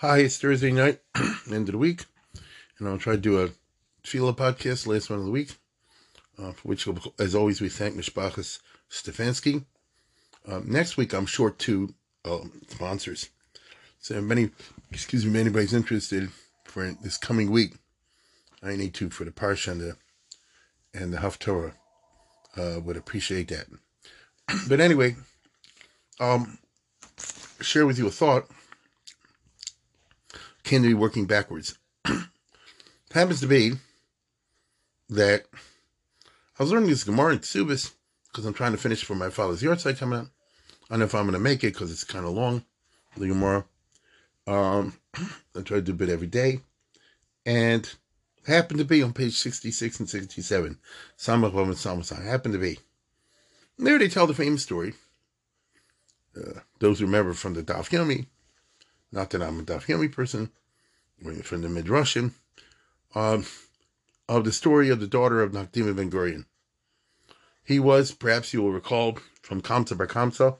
Hi, 0.00 0.20
it's 0.20 0.38
Thursday 0.38 0.72
night, 0.72 1.00
end 1.52 1.68
of 1.68 1.72
the 1.72 1.76
week, 1.76 2.06
and 2.78 2.88
I'll 2.88 2.96
try 2.96 3.16
to 3.16 3.20
do 3.20 3.44
a 3.44 3.50
Tefillah 4.02 4.34
podcast, 4.34 4.86
last 4.86 5.10
one 5.10 5.18
of 5.18 5.26
the 5.26 5.30
week, 5.30 5.58
uh, 6.38 6.52
for 6.52 6.68
which, 6.68 6.88
as 7.18 7.34
always, 7.34 7.60
we 7.60 7.68
thank 7.68 7.96
Mishpachas 7.96 8.60
Stefanski. 8.90 9.66
Um, 10.48 10.64
next 10.72 10.96
week, 10.96 11.12
I'm 11.12 11.26
short 11.26 11.58
two 11.58 11.92
um, 12.24 12.62
sponsors. 12.68 13.28
So 13.98 14.22
many, 14.22 14.48
excuse 14.90 15.26
me, 15.26 15.32
if 15.32 15.36
anybody's 15.36 15.74
interested 15.74 16.30
for 16.64 16.90
this 17.02 17.18
coming 17.18 17.50
week, 17.50 17.74
I 18.62 18.76
need 18.76 18.94
to 18.94 19.10
for 19.10 19.26
the 19.26 19.32
Parsha 19.32 19.72
and 19.72 19.82
the, 19.82 19.96
and 20.94 21.12
the 21.12 21.18
Haftorah. 21.18 21.74
Uh, 22.56 22.80
would 22.82 22.96
appreciate 22.96 23.48
that. 23.48 23.66
but 24.66 24.80
anyway, 24.80 25.16
um, 26.20 26.56
share 27.60 27.84
with 27.84 27.98
you 27.98 28.06
a 28.06 28.10
thought. 28.10 28.46
Can 30.70 30.82
be 30.82 30.94
working 30.94 31.26
backwards. 31.26 31.76
happens 33.12 33.40
to 33.40 33.48
be 33.48 33.72
that 35.08 35.46
I 36.56 36.62
was 36.62 36.70
learning 36.70 36.90
this 36.90 37.02
Gemara 37.02 37.32
in 37.32 37.38
Ksubis 37.40 37.90
because 38.28 38.46
I'm 38.46 38.54
trying 38.54 38.70
to 38.70 38.78
finish 38.78 39.02
for 39.02 39.16
my 39.16 39.30
father's 39.30 39.64
yard 39.64 39.78
yahrzeit 39.78 39.98
coming 39.98 40.20
up. 40.20 40.26
I 40.88 40.90
don't 40.90 41.00
know 41.00 41.06
if 41.06 41.14
I'm 41.16 41.24
going 41.24 41.32
to 41.32 41.40
make 41.40 41.64
it 41.64 41.72
because 41.72 41.90
it's 41.90 42.04
kind 42.04 42.24
of 42.24 42.34
long, 42.34 42.64
the 43.16 43.26
Gemara. 43.26 43.64
Um, 44.46 44.94
I 45.56 45.62
try 45.62 45.78
to 45.78 45.82
do 45.82 45.90
a 45.90 45.96
bit 45.96 46.08
every 46.08 46.28
day. 46.28 46.60
And 47.44 47.92
happened 48.46 48.78
to 48.78 48.84
be 48.84 49.02
on 49.02 49.12
page 49.12 49.38
66 49.38 49.98
and 49.98 50.08
67. 50.08 50.78
Samach 51.18 51.52
and 51.52 51.74
Samach 51.74 52.24
happened 52.24 52.54
to 52.54 52.60
be. 52.60 52.78
And 53.76 53.88
there 53.88 53.98
they 53.98 54.06
tell 54.06 54.28
the 54.28 54.34
famous 54.34 54.62
story. 54.62 54.92
Uh, 56.36 56.60
those 56.78 57.00
who 57.00 57.06
remember 57.06 57.32
from 57.32 57.54
the 57.54 57.64
Daf 57.64 57.90
Yomi, 57.90 58.26
not 59.10 59.30
that 59.30 59.42
I'm 59.42 59.58
a 59.58 59.62
Daf 59.64 59.86
Yomi 59.86 60.12
person, 60.12 60.52
from 61.42 61.62
the 61.62 61.68
Midrashim, 61.68 62.32
um, 63.14 63.44
of 64.28 64.44
the 64.44 64.52
story 64.52 64.88
of 64.88 65.00
the 65.00 65.06
daughter 65.06 65.42
of 65.42 65.52
Nakdima 65.52 65.94
Ben 65.94 66.10
Gurion. 66.10 66.44
He 67.64 67.78
was, 67.78 68.12
perhaps 68.12 68.52
you 68.52 68.62
will 68.62 68.72
recall, 68.72 69.18
from 69.42 69.60
Kamsa 69.60 69.96
Bar 69.96 70.06
Kamsa. 70.06 70.56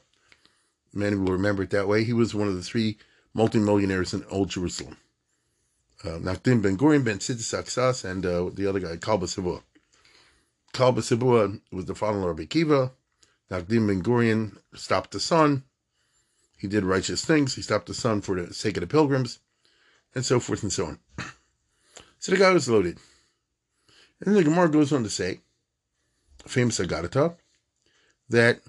Many 0.92 1.16
will 1.16 1.32
remember 1.32 1.62
it 1.62 1.70
that 1.70 1.88
way. 1.88 2.04
He 2.04 2.12
was 2.12 2.34
one 2.34 2.48
of 2.48 2.56
the 2.56 2.62
three 2.62 2.98
multimillionaires 3.34 4.12
in 4.12 4.24
Old 4.30 4.50
Jerusalem. 4.50 4.96
Uh, 6.04 6.18
Nakdim 6.18 6.62
Ben 6.62 6.76
Gurion, 6.76 7.04
Ben 7.04 7.18
Sidis 7.18 7.54
Aksas, 7.56 8.04
and 8.04 8.24
uh, 8.24 8.50
the 8.52 8.66
other 8.66 8.80
guy, 8.80 8.96
Kalba 8.96 9.26
Sibua. 9.26 9.62
Kalba 10.72 11.02
Sibua 11.02 11.60
was 11.70 11.86
the 11.86 11.94
father 11.94 12.18
of 12.18 12.24
Rabbi 12.24 12.44
Akiva. 12.44 12.92
Nakdim 13.50 13.86
Ben 13.86 14.02
Gurion 14.02 14.56
stopped 14.74 15.10
the 15.10 15.20
sun. 15.20 15.64
He 16.56 16.68
did 16.68 16.84
righteous 16.84 17.24
things. 17.24 17.54
He 17.54 17.62
stopped 17.62 17.86
the 17.86 17.94
sun 17.94 18.20
for 18.20 18.40
the 18.40 18.52
sake 18.54 18.76
of 18.76 18.82
the 18.82 18.86
pilgrims, 18.86 19.40
and 20.14 20.24
so 20.24 20.40
forth 20.40 20.62
and 20.62 20.72
so 20.72 20.86
on. 20.86 20.98
so 22.18 22.32
the 22.32 22.38
guy 22.38 22.52
was 22.52 22.68
loaded. 22.68 22.98
And 24.20 24.36
the 24.36 24.44
Gemara 24.44 24.68
goes 24.68 24.92
on 24.92 25.02
to 25.04 25.10
say, 25.10 25.40
famous 26.46 26.78
Agadata, 26.78 27.36
that 28.28 28.60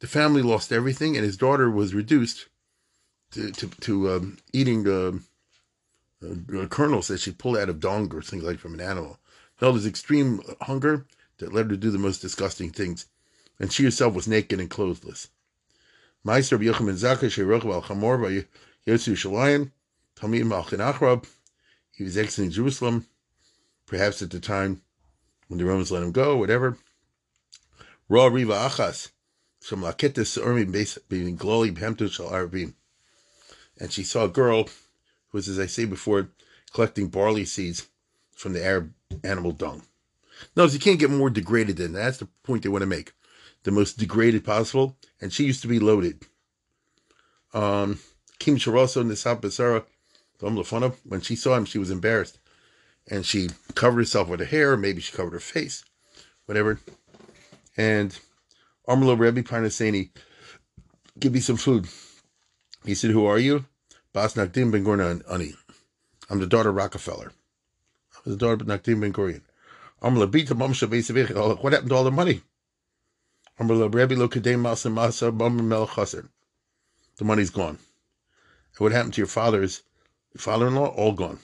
the 0.00 0.06
family 0.06 0.42
lost 0.42 0.72
everything 0.72 1.16
and 1.16 1.24
his 1.24 1.36
daughter 1.36 1.70
was 1.70 1.94
reduced 1.94 2.48
to, 3.32 3.50
to, 3.52 3.68
to 3.68 4.10
um, 4.10 4.38
eating 4.52 4.86
uh, 4.88 5.12
uh, 6.24 6.66
kernels 6.66 7.08
that 7.08 7.20
she 7.20 7.32
pulled 7.32 7.56
out 7.56 7.68
of 7.68 7.80
dung 7.80 8.12
or 8.14 8.22
something 8.22 8.46
like 8.46 8.58
from 8.58 8.74
an 8.74 8.80
animal. 8.80 9.18
Felt 9.56 9.76
this 9.76 9.86
extreme 9.86 10.42
hunger 10.62 11.06
that 11.38 11.52
led 11.52 11.66
her 11.66 11.70
to 11.70 11.76
do 11.76 11.90
the 11.90 11.98
most 11.98 12.18
disgusting 12.18 12.70
things. 12.70 13.06
And 13.58 13.72
she 13.72 13.84
herself 13.84 14.14
was 14.14 14.28
naked 14.28 14.60
and 14.60 14.70
clothless. 14.70 15.28
Meister 16.24 16.58
Yochanan 16.58 16.94
Zaka 16.94 17.26
Sheroch 17.26 17.64
al 17.64 17.82
Chamor 17.82 18.22
by 18.22 18.46
Yotsu 18.90 19.14
Shalayim, 19.14 19.70
Malchin 20.22 21.26
He 21.92 22.04
was 22.04 22.16
exiting 22.16 22.50
Jerusalem 22.50 23.06
perhaps 23.86 24.22
at 24.22 24.30
the 24.30 24.40
time 24.40 24.82
when 25.48 25.58
the 25.58 25.64
Romans 25.64 25.90
let 25.90 26.02
him 26.02 26.12
go, 26.12 26.36
whatever. 26.36 26.78
Ra 28.08 28.26
Riva 28.26 28.54
Achas, 28.54 29.10
Sham 29.62 29.82
Laketis 29.82 30.38
Urmi 30.38 30.98
being 31.08 31.36
Gloli 31.36 31.76
Bhemtu 31.76 32.10
Shal 32.10 32.30
Arabim. 32.30 32.74
And 33.78 33.92
she 33.92 34.02
saw 34.02 34.24
a 34.24 34.28
girl 34.28 34.64
who 35.28 35.38
was, 35.38 35.48
as 35.48 35.58
I 35.58 35.66
say 35.66 35.84
before, 35.84 36.28
collecting 36.72 37.08
barley 37.08 37.44
seeds 37.44 37.86
from 38.34 38.52
the 38.52 38.64
Arab 38.64 38.92
animal 39.22 39.52
dung. 39.52 39.82
Notice 40.56 40.74
you 40.74 40.80
can't 40.80 40.98
get 40.98 41.10
more 41.10 41.30
degraded 41.30 41.76
than 41.76 41.92
that. 41.92 42.04
That's 42.04 42.18
the 42.18 42.28
point 42.42 42.62
they 42.62 42.68
want 42.68 42.82
to 42.82 42.86
make. 42.86 43.12
The 43.64 43.70
most 43.70 43.98
degraded 43.98 44.44
possible. 44.44 44.96
And 45.20 45.32
she 45.32 45.44
used 45.44 45.62
to 45.62 45.68
be 45.68 45.78
loaded. 45.78 46.22
Um, 47.54 47.98
Kim 48.38 48.56
Charoso 48.56 49.04
Nisab 49.04 49.40
Basara, 49.40 49.84
when 50.42 51.20
she 51.20 51.36
saw 51.36 51.56
him, 51.56 51.64
she 51.64 51.78
was 51.78 51.90
embarrassed 51.90 52.38
and 53.08 53.24
she 53.26 53.50
covered 53.74 54.00
herself 54.00 54.28
with 54.28 54.40
her 54.40 54.46
hair, 54.46 54.76
maybe 54.76 55.00
she 55.00 55.12
covered 55.12 55.32
her 55.32 55.40
face, 55.40 55.84
whatever. 56.46 56.80
And 57.76 58.18
Armalo 58.88 59.18
Rebbe 59.18 59.42
Parnasani, 59.42 60.10
give 61.18 61.32
me 61.32 61.40
some 61.40 61.56
food. 61.56 61.88
He 62.84 62.94
said, 62.94 63.10
Who 63.10 63.24
are 63.26 63.38
you? 63.38 63.64
Bas 64.12 64.34
Nakdim 64.34 64.70
Ben 64.70 64.84
Gurion 64.84 65.22
Ani. 65.30 65.54
I'm 66.28 66.38
the 66.40 66.46
daughter 66.46 66.68
of 66.70 66.76
Rockefeller. 66.76 67.32
I'm 68.24 68.32
the 68.32 68.38
daughter 68.38 68.62
of 68.62 68.68
Nakdim 68.68 69.00
Ben 69.00 69.12
Gurion. 69.12 69.42
Oh, 70.04 70.10
what 71.60 71.72
happened 71.72 71.90
to 71.90 71.94
all 71.94 72.04
the 72.04 72.10
money? 72.10 72.42
Armelo 73.60 73.92
Rebbe 73.94 74.16
Lokadem 74.16 74.60
Masa 74.60 74.92
Masa 74.92 75.36
Bummer 75.36 75.62
Mel 75.62 75.86
The 75.86 77.24
money's 77.24 77.50
gone. 77.50 77.78
And 77.78 78.78
what 78.78 78.92
happened 78.92 79.14
to 79.14 79.20
your 79.20 79.28
father's 79.28 79.82
father 80.36 80.68
in 80.68 80.74
law? 80.74 80.88
All 80.88 81.12
gone. 81.12 81.38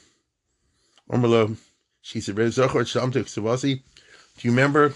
She 2.02 2.20
said, 2.20 2.36
Do 2.36 3.80
you 4.42 4.50
remember 4.50 4.92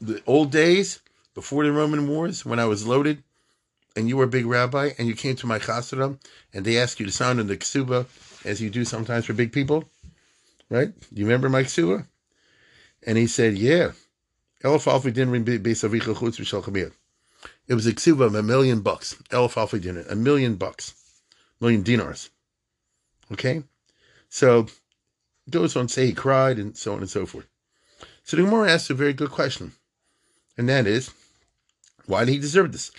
the 0.00 0.22
old 0.26 0.50
days 0.50 1.00
before 1.34 1.64
the 1.64 1.72
Roman 1.72 2.08
wars 2.08 2.44
when 2.44 2.58
I 2.58 2.66
was 2.66 2.86
loaded 2.86 3.22
and 3.96 4.08
you 4.08 4.16
were 4.16 4.24
a 4.24 4.28
big 4.28 4.46
rabbi 4.46 4.90
and 4.98 5.08
you 5.08 5.14
came 5.14 5.36
to 5.36 5.46
my 5.46 5.58
chassidam 5.58 6.18
and 6.52 6.64
they 6.64 6.78
asked 6.78 7.00
you 7.00 7.06
to 7.06 7.12
sound 7.12 7.40
in 7.40 7.46
the 7.46 7.56
ksuba 7.56 8.06
as 8.44 8.60
you 8.60 8.70
do 8.70 8.84
sometimes 8.84 9.26
for 9.26 9.32
big 9.32 9.52
people? 9.52 9.84
Right? 10.68 10.92
Do 11.12 11.20
you 11.20 11.26
remember 11.26 11.48
my 11.48 11.64
ksuba? 11.64 12.06
And 13.06 13.18
he 13.18 13.26
said, 13.26 13.58
Yeah. 13.58 13.92
It 14.62 14.68
was 14.68 14.86
a 17.86 17.94
ksuba 17.94 18.26
of 18.26 18.34
a 18.34 18.42
million 18.42 18.80
bucks. 18.80 19.16
Elf 19.30 19.56
alpha 19.56 19.78
dinner, 19.78 20.04
a 20.08 20.14
million 20.14 20.56
bucks, 20.56 20.94
million 21.60 21.82
dinars. 21.82 22.28
Okay? 23.32 23.62
So 24.28 24.66
goes 25.50 25.76
on 25.76 25.88
to 25.88 25.92
say 25.92 26.06
he 26.06 26.12
cried 26.12 26.58
and 26.58 26.76
so 26.76 26.92
on 26.92 27.00
and 27.00 27.10
so 27.10 27.26
forth. 27.26 27.46
So 28.22 28.36
the 28.36 28.44
Gemara 28.44 28.70
asks 28.70 28.90
a 28.90 28.94
very 28.94 29.12
good 29.12 29.30
question, 29.30 29.72
and 30.56 30.68
that 30.68 30.86
is, 30.86 31.10
why 32.06 32.24
did 32.24 32.32
he 32.32 32.38
deserve 32.38 32.72
this? 32.72 32.92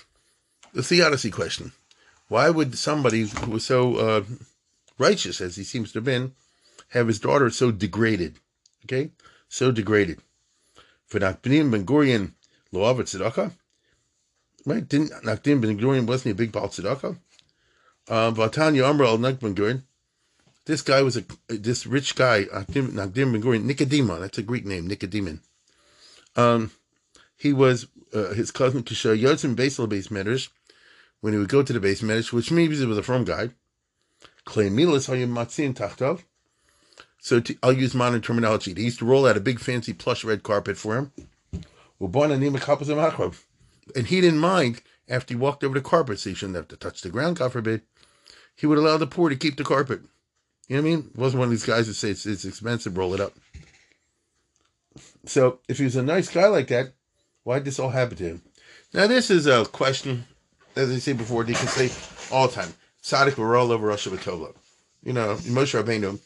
The 0.74 0.84
theodicy 0.84 1.32
question. 1.32 1.72
Why 2.28 2.50
would 2.50 2.78
somebody 2.78 3.28
who 3.28 3.52
was 3.52 3.66
so 3.66 3.96
uh, 3.96 4.24
righteous 4.98 5.42
as 5.42 5.56
he 5.56 5.64
seems 5.64 5.92
to 5.92 5.98
have 5.98 6.06
been 6.06 6.34
have 6.90 7.08
his 7.08 7.20
daughter 7.20 7.50
so 7.50 7.72
degraded? 7.72 8.36
Okay, 8.86 9.12
so 9.48 9.72
degraded. 9.72 10.20
For 11.06 11.20
Ben 11.20 11.36
Gurion 11.38 12.32
Tzedakah, 12.74 13.52
right? 14.66 14.88
Didn't 14.88 15.10
Ben 15.26 15.78
Gurion 15.78 16.08
wasn't 16.08 16.26
he 16.26 16.32
a 16.32 16.36
big 16.36 16.52
Baal 16.52 16.70
Tzedakah? 16.70 17.18
Uh, 18.08 18.32
Vatanya 18.32 18.90
Amra 18.90 19.10
al 19.10 19.18
Gurion 19.18 19.84
this 20.66 20.82
guy 20.82 21.02
was 21.02 21.18
a 21.18 21.24
this 21.48 21.86
rich 21.86 22.16
guy, 22.16 22.46
Nicodema. 22.46 24.20
That's 24.20 24.38
a 24.38 24.44
Greek 24.44 24.66
name, 24.66 24.88
Nicodemus. 24.88 25.40
Um, 26.36 26.72
he 27.38 27.54
was 27.54 27.88
uh, 28.14 28.34
his 28.34 28.52
cousin 28.52 28.84
Kishar 28.84 29.20
Yotzim 29.20 29.56
Basel 29.56 29.88
base 29.88 30.10
medrash. 30.10 30.50
When 31.22 31.34
he 31.34 31.40
would 31.40 31.50
go 31.50 31.62
to 31.62 31.74
the 31.74 31.80
base 31.80 32.02
medrash, 32.02 32.34
which 32.34 32.52
means 32.52 32.80
he 32.80 32.86
was 32.86 32.98
a 32.98 33.04
firm 33.04 33.24
guy. 33.26 33.52
So 37.20 37.40
to, 37.40 37.56
I'll 37.62 37.74
use 37.74 37.94
modern 37.94 38.22
terminology. 38.22 38.74
He 38.74 38.86
used 38.86 39.00
to 39.00 39.06
roll 39.06 39.28
out 39.28 39.38
a 39.38 39.42
big 39.42 39.60
fancy 39.60 39.94
plush 39.94 40.24
red 40.24 40.42
carpet 40.42 40.78
for 40.78 40.98
him. 40.98 41.12
And 43.96 44.08
he 44.08 44.22
didn't 44.22 44.40
mind 44.40 44.82
after 45.08 45.34
he 45.34 45.40
walked 45.40 45.64
over 45.64 45.76
the 45.76 45.82
carpet, 45.82 46.20
so 46.20 46.30
he 46.30 46.36
shouldn't 46.36 46.56
have 46.56 46.70
to 46.70 46.78
touch 46.78 47.02
the 47.02 47.10
ground, 47.10 47.38
God 47.38 47.52
forbid, 47.52 47.82
he 48.56 48.66
would 48.66 48.78
allow 48.78 48.98
the 48.98 49.06
poor 49.06 49.30
to 49.30 49.36
keep 49.36 49.58
the 49.58 49.64
carpet. 49.64 50.02
You 50.72 50.78
know 50.78 50.84
what 50.84 50.90
I 50.90 50.96
mean? 50.96 51.12
wasn't 51.18 51.40
one 51.40 51.48
of 51.48 51.52
these 51.52 51.66
guys 51.66 51.88
that 51.88 51.96
say 51.96 52.12
it's, 52.12 52.26
it's 52.26 52.46
expensive, 52.46 52.98
roll 52.98 53.14
it 53.14 53.20
up. 53.20 53.34
So 55.26 55.60
if 55.68 55.80
he 55.80 55.84
was 55.84 55.98
a 55.98 56.02
nice 56.02 56.30
guy 56.30 56.48
like 56.48 56.70
that, 56.70 56.94
why'd 57.44 57.66
this 57.66 57.78
all 57.78 57.90
happen 57.90 58.16
to 58.16 58.24
him? 58.24 58.42
Now 58.94 59.06
this 59.08 59.30
is 59.30 59.48
a 59.48 59.66
question, 59.66 60.24
as 60.78 60.90
I 60.90 61.00
say 61.00 61.12
before, 61.12 61.44
they 61.44 61.56
can 61.56 61.68
say 61.68 61.90
all 62.34 62.48
the 62.48 62.54
time. 62.54 62.74
Tzaddik 63.04 63.36
were 63.36 63.58
all 63.58 63.74
over 63.74 63.86
Russia 63.86 64.12
with 64.12 64.24
Tova. 64.24 64.56
You 65.04 65.12
know, 65.12 65.36
Moshe 65.42 65.78
Rabbeinu 65.78 66.22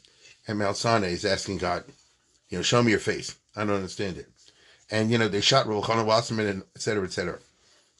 and 0.47 0.59
Mount 0.59 0.77
Sinai 0.77 1.07
is 1.07 1.25
asking 1.25 1.57
God, 1.57 1.83
you 2.49 2.59
know, 2.59 2.61
show 2.61 2.83
me 2.83 2.91
your 2.91 2.99
face. 2.99 3.35
I 3.55 3.61
don't 3.65 3.77
understand 3.77 4.17
it. 4.17 4.29
And, 4.91 5.09
you 5.09 5.17
know, 5.17 5.27
they 5.27 5.41
shot 5.41 5.65
Ruchana 5.65 6.05
Wasserman 6.05 6.45
and 6.45 6.63
et 6.75 6.83
cetera, 6.83 7.03
et 7.03 7.13
cetera. 7.13 7.39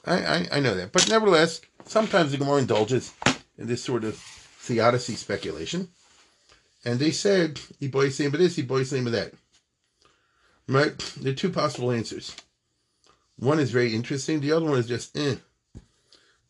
I, 0.06 0.24
I, 0.24 0.48
I 0.52 0.60
know 0.60 0.76
that. 0.76 0.92
But 0.92 1.10
nevertheless, 1.10 1.62
sometimes 1.86 2.32
the 2.32 2.38
Gemara 2.38 2.60
indulges 2.60 3.14
in 3.58 3.66
this 3.66 3.84
sort 3.84 4.04
of 4.04 4.16
theodicy 4.16 5.16
speculation. 5.16 5.90
And 6.86 7.00
they 7.00 7.12
said, 7.12 7.60
he 7.80 7.88
boys 7.88 8.20
name 8.20 8.34
of 8.34 8.40
this, 8.40 8.56
he 8.56 8.62
boys 8.62 8.94
name 8.94 9.08
of 9.08 9.14
that. 9.14 9.34
Right? 10.68 10.98
There 11.20 11.34
are 11.34 11.36
two 11.36 11.50
possible 11.50 11.92
answers. 11.92 12.36
One 13.38 13.60
is 13.60 13.72
very 13.72 13.94
interesting, 13.94 14.40
the 14.40 14.52
other 14.52 14.66
one 14.66 14.78
is 14.78 14.88
just 14.88 15.18
eh. 15.18 15.36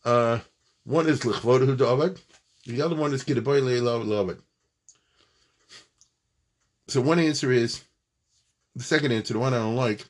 Uh, 0.04 0.40
one 0.84 1.08
is 1.08 1.22
Lichvodahu 1.22 1.78
David, 1.78 2.20
the 2.68 2.82
other 2.82 2.96
one 2.96 3.14
is 3.14 3.24
Kidaboy 3.24 3.62
Le'elav 3.62 4.38
So 6.88 7.02
one 7.02 7.20
answer 7.20 7.52
is, 7.52 7.84
the 8.76 8.84
second 8.84 9.14
answer, 9.14 9.34
the 9.34 9.40
one 9.40 9.54
I 9.54 9.58
don't 9.58 9.76
like, 9.76 10.06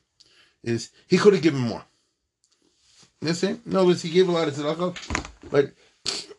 is 0.64 0.90
he 1.08 1.18
could 1.18 1.34
have 1.34 1.44
given 1.44 1.62
more. 1.62 1.84
You 3.22 3.34
see? 3.34 3.60
No, 3.66 3.88
he 3.88 4.10
gave 4.10 4.28
a 4.28 4.32
lot 4.32 4.48
of 4.48 4.56
tzedakah, 4.56 5.30
but 5.50 5.72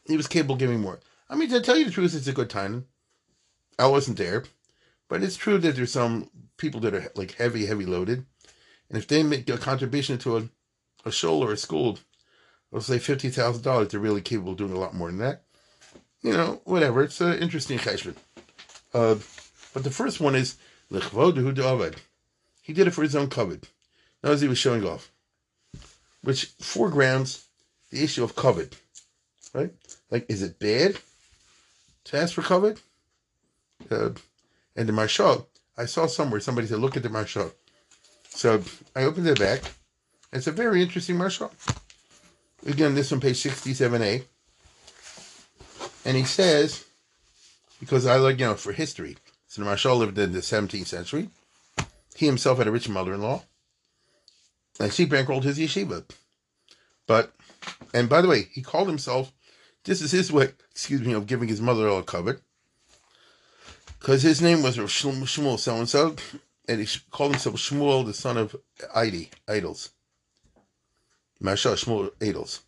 he 0.04 0.16
was 0.16 0.26
capable 0.26 0.54
of 0.54 0.58
giving 0.58 0.80
more. 0.80 1.00
I 1.30 1.36
mean, 1.36 1.48
to 1.50 1.60
tell 1.60 1.76
you 1.76 1.86
the 1.86 1.90
truth, 1.90 2.14
it's 2.14 2.26
a 2.26 2.32
good 2.32 2.50
time. 2.50 2.86
I 3.78 3.86
wasn't 3.86 4.18
there, 4.18 4.44
but 5.08 5.22
it's 5.22 5.36
true 5.36 5.58
that 5.58 5.76
there's 5.76 5.92
some 5.92 6.30
people 6.56 6.80
that 6.80 6.94
are 6.94 7.12
like 7.14 7.32
heavy, 7.32 7.66
heavy 7.66 7.86
loaded, 7.86 8.24
and 8.88 8.98
if 8.98 9.06
they 9.06 9.22
make 9.22 9.48
a 9.48 9.58
contribution 9.58 10.18
to 10.18 10.36
a, 10.38 10.48
a 11.04 11.12
shul 11.12 11.42
or 11.42 11.52
a 11.52 11.56
school, 11.56 11.98
let's 12.70 12.86
say 12.86 12.98
fifty 12.98 13.28
thousand 13.28 13.62
dollars, 13.62 13.88
they're 13.88 14.00
really 14.00 14.20
capable 14.20 14.52
of 14.52 14.58
doing 14.58 14.72
a 14.72 14.78
lot 14.78 14.94
more 14.94 15.08
than 15.08 15.18
that. 15.18 15.42
You 16.22 16.32
know, 16.32 16.60
whatever. 16.64 17.02
It's 17.02 17.20
an 17.20 17.38
interesting 17.38 17.78
cheshbon. 17.78 18.16
Uh, 18.94 19.16
but 19.74 19.84
the 19.84 19.90
first 19.90 20.20
one 20.20 20.34
is 20.34 20.56
lechvodu 20.90 21.94
He 22.62 22.72
did 22.72 22.86
it 22.86 22.92
for 22.92 23.02
his 23.02 23.14
own 23.14 23.28
covet. 23.28 23.68
Now, 24.22 24.30
as 24.30 24.40
he 24.40 24.48
was 24.48 24.58
showing 24.58 24.84
off, 24.84 25.12
which 26.22 26.46
foregrounds 26.60 27.46
the 27.90 28.02
issue 28.02 28.24
of 28.24 28.34
covet, 28.34 28.76
right? 29.52 29.72
Like, 30.10 30.26
is 30.28 30.42
it 30.42 30.58
bad 30.58 30.96
to 32.04 32.16
ask 32.16 32.34
for 32.34 32.42
covet? 32.42 32.80
Uh, 33.90 34.10
and 34.74 34.88
the 34.88 34.92
Maharsha, 34.92 35.46
I 35.76 35.84
saw 35.86 36.06
somewhere 36.06 36.40
somebody 36.40 36.66
said, 36.66 36.78
look 36.78 36.96
at 36.96 37.02
the 37.02 37.08
Maharsha. 37.08 37.52
So 38.28 38.62
I 38.94 39.04
opened 39.04 39.28
it 39.28 39.38
back. 39.38 39.62
It's 40.32 40.46
a 40.46 40.52
very 40.52 40.82
interesting 40.82 41.16
Maharsha. 41.16 41.50
Again, 42.66 42.94
this 42.94 43.12
on 43.12 43.20
page 43.20 43.42
67a. 43.42 44.24
And 46.04 46.16
he 46.16 46.24
says, 46.24 46.84
because 47.80 48.06
I 48.06 48.16
like, 48.16 48.38
you 48.38 48.46
know, 48.46 48.54
for 48.54 48.72
history. 48.72 49.16
So 49.46 49.62
the 49.62 49.70
Maharsha 49.70 49.96
lived 49.96 50.18
in 50.18 50.32
the 50.32 50.40
17th 50.40 50.86
century. 50.86 51.30
He 52.14 52.26
himself 52.26 52.58
had 52.58 52.66
a 52.66 52.72
rich 52.72 52.88
mother-in-law. 52.88 53.42
And 54.80 54.92
she 54.92 55.06
bankrolled 55.06 55.44
his 55.44 55.58
yeshiva. 55.58 56.04
But, 57.06 57.32
and 57.94 58.08
by 58.08 58.20
the 58.20 58.28
way, 58.28 58.48
he 58.52 58.62
called 58.62 58.88
himself, 58.88 59.32
this 59.84 60.02
is 60.02 60.10
his 60.10 60.32
way, 60.32 60.50
excuse 60.70 61.00
me, 61.00 61.12
of 61.12 61.26
giving 61.26 61.48
his 61.48 61.60
mother-in-law 61.60 62.00
a 62.00 62.02
covet 62.02 62.40
because 63.98 64.22
his 64.22 64.42
name 64.42 64.62
was 64.62 64.76
Shmuel 64.76 65.58
so 65.58 65.76
and 65.76 65.88
so, 65.88 66.16
and 66.68 66.80
he 66.80 66.98
called 67.10 67.32
himself 67.32 67.56
Shmuel, 67.56 68.06
the 68.06 68.14
son 68.14 68.36
of 68.36 68.56
Idi, 68.94 69.30
Idols. 69.48 69.90
Masha 71.40 71.68
Shmuel 71.70 72.10
Idols. 72.22 72.62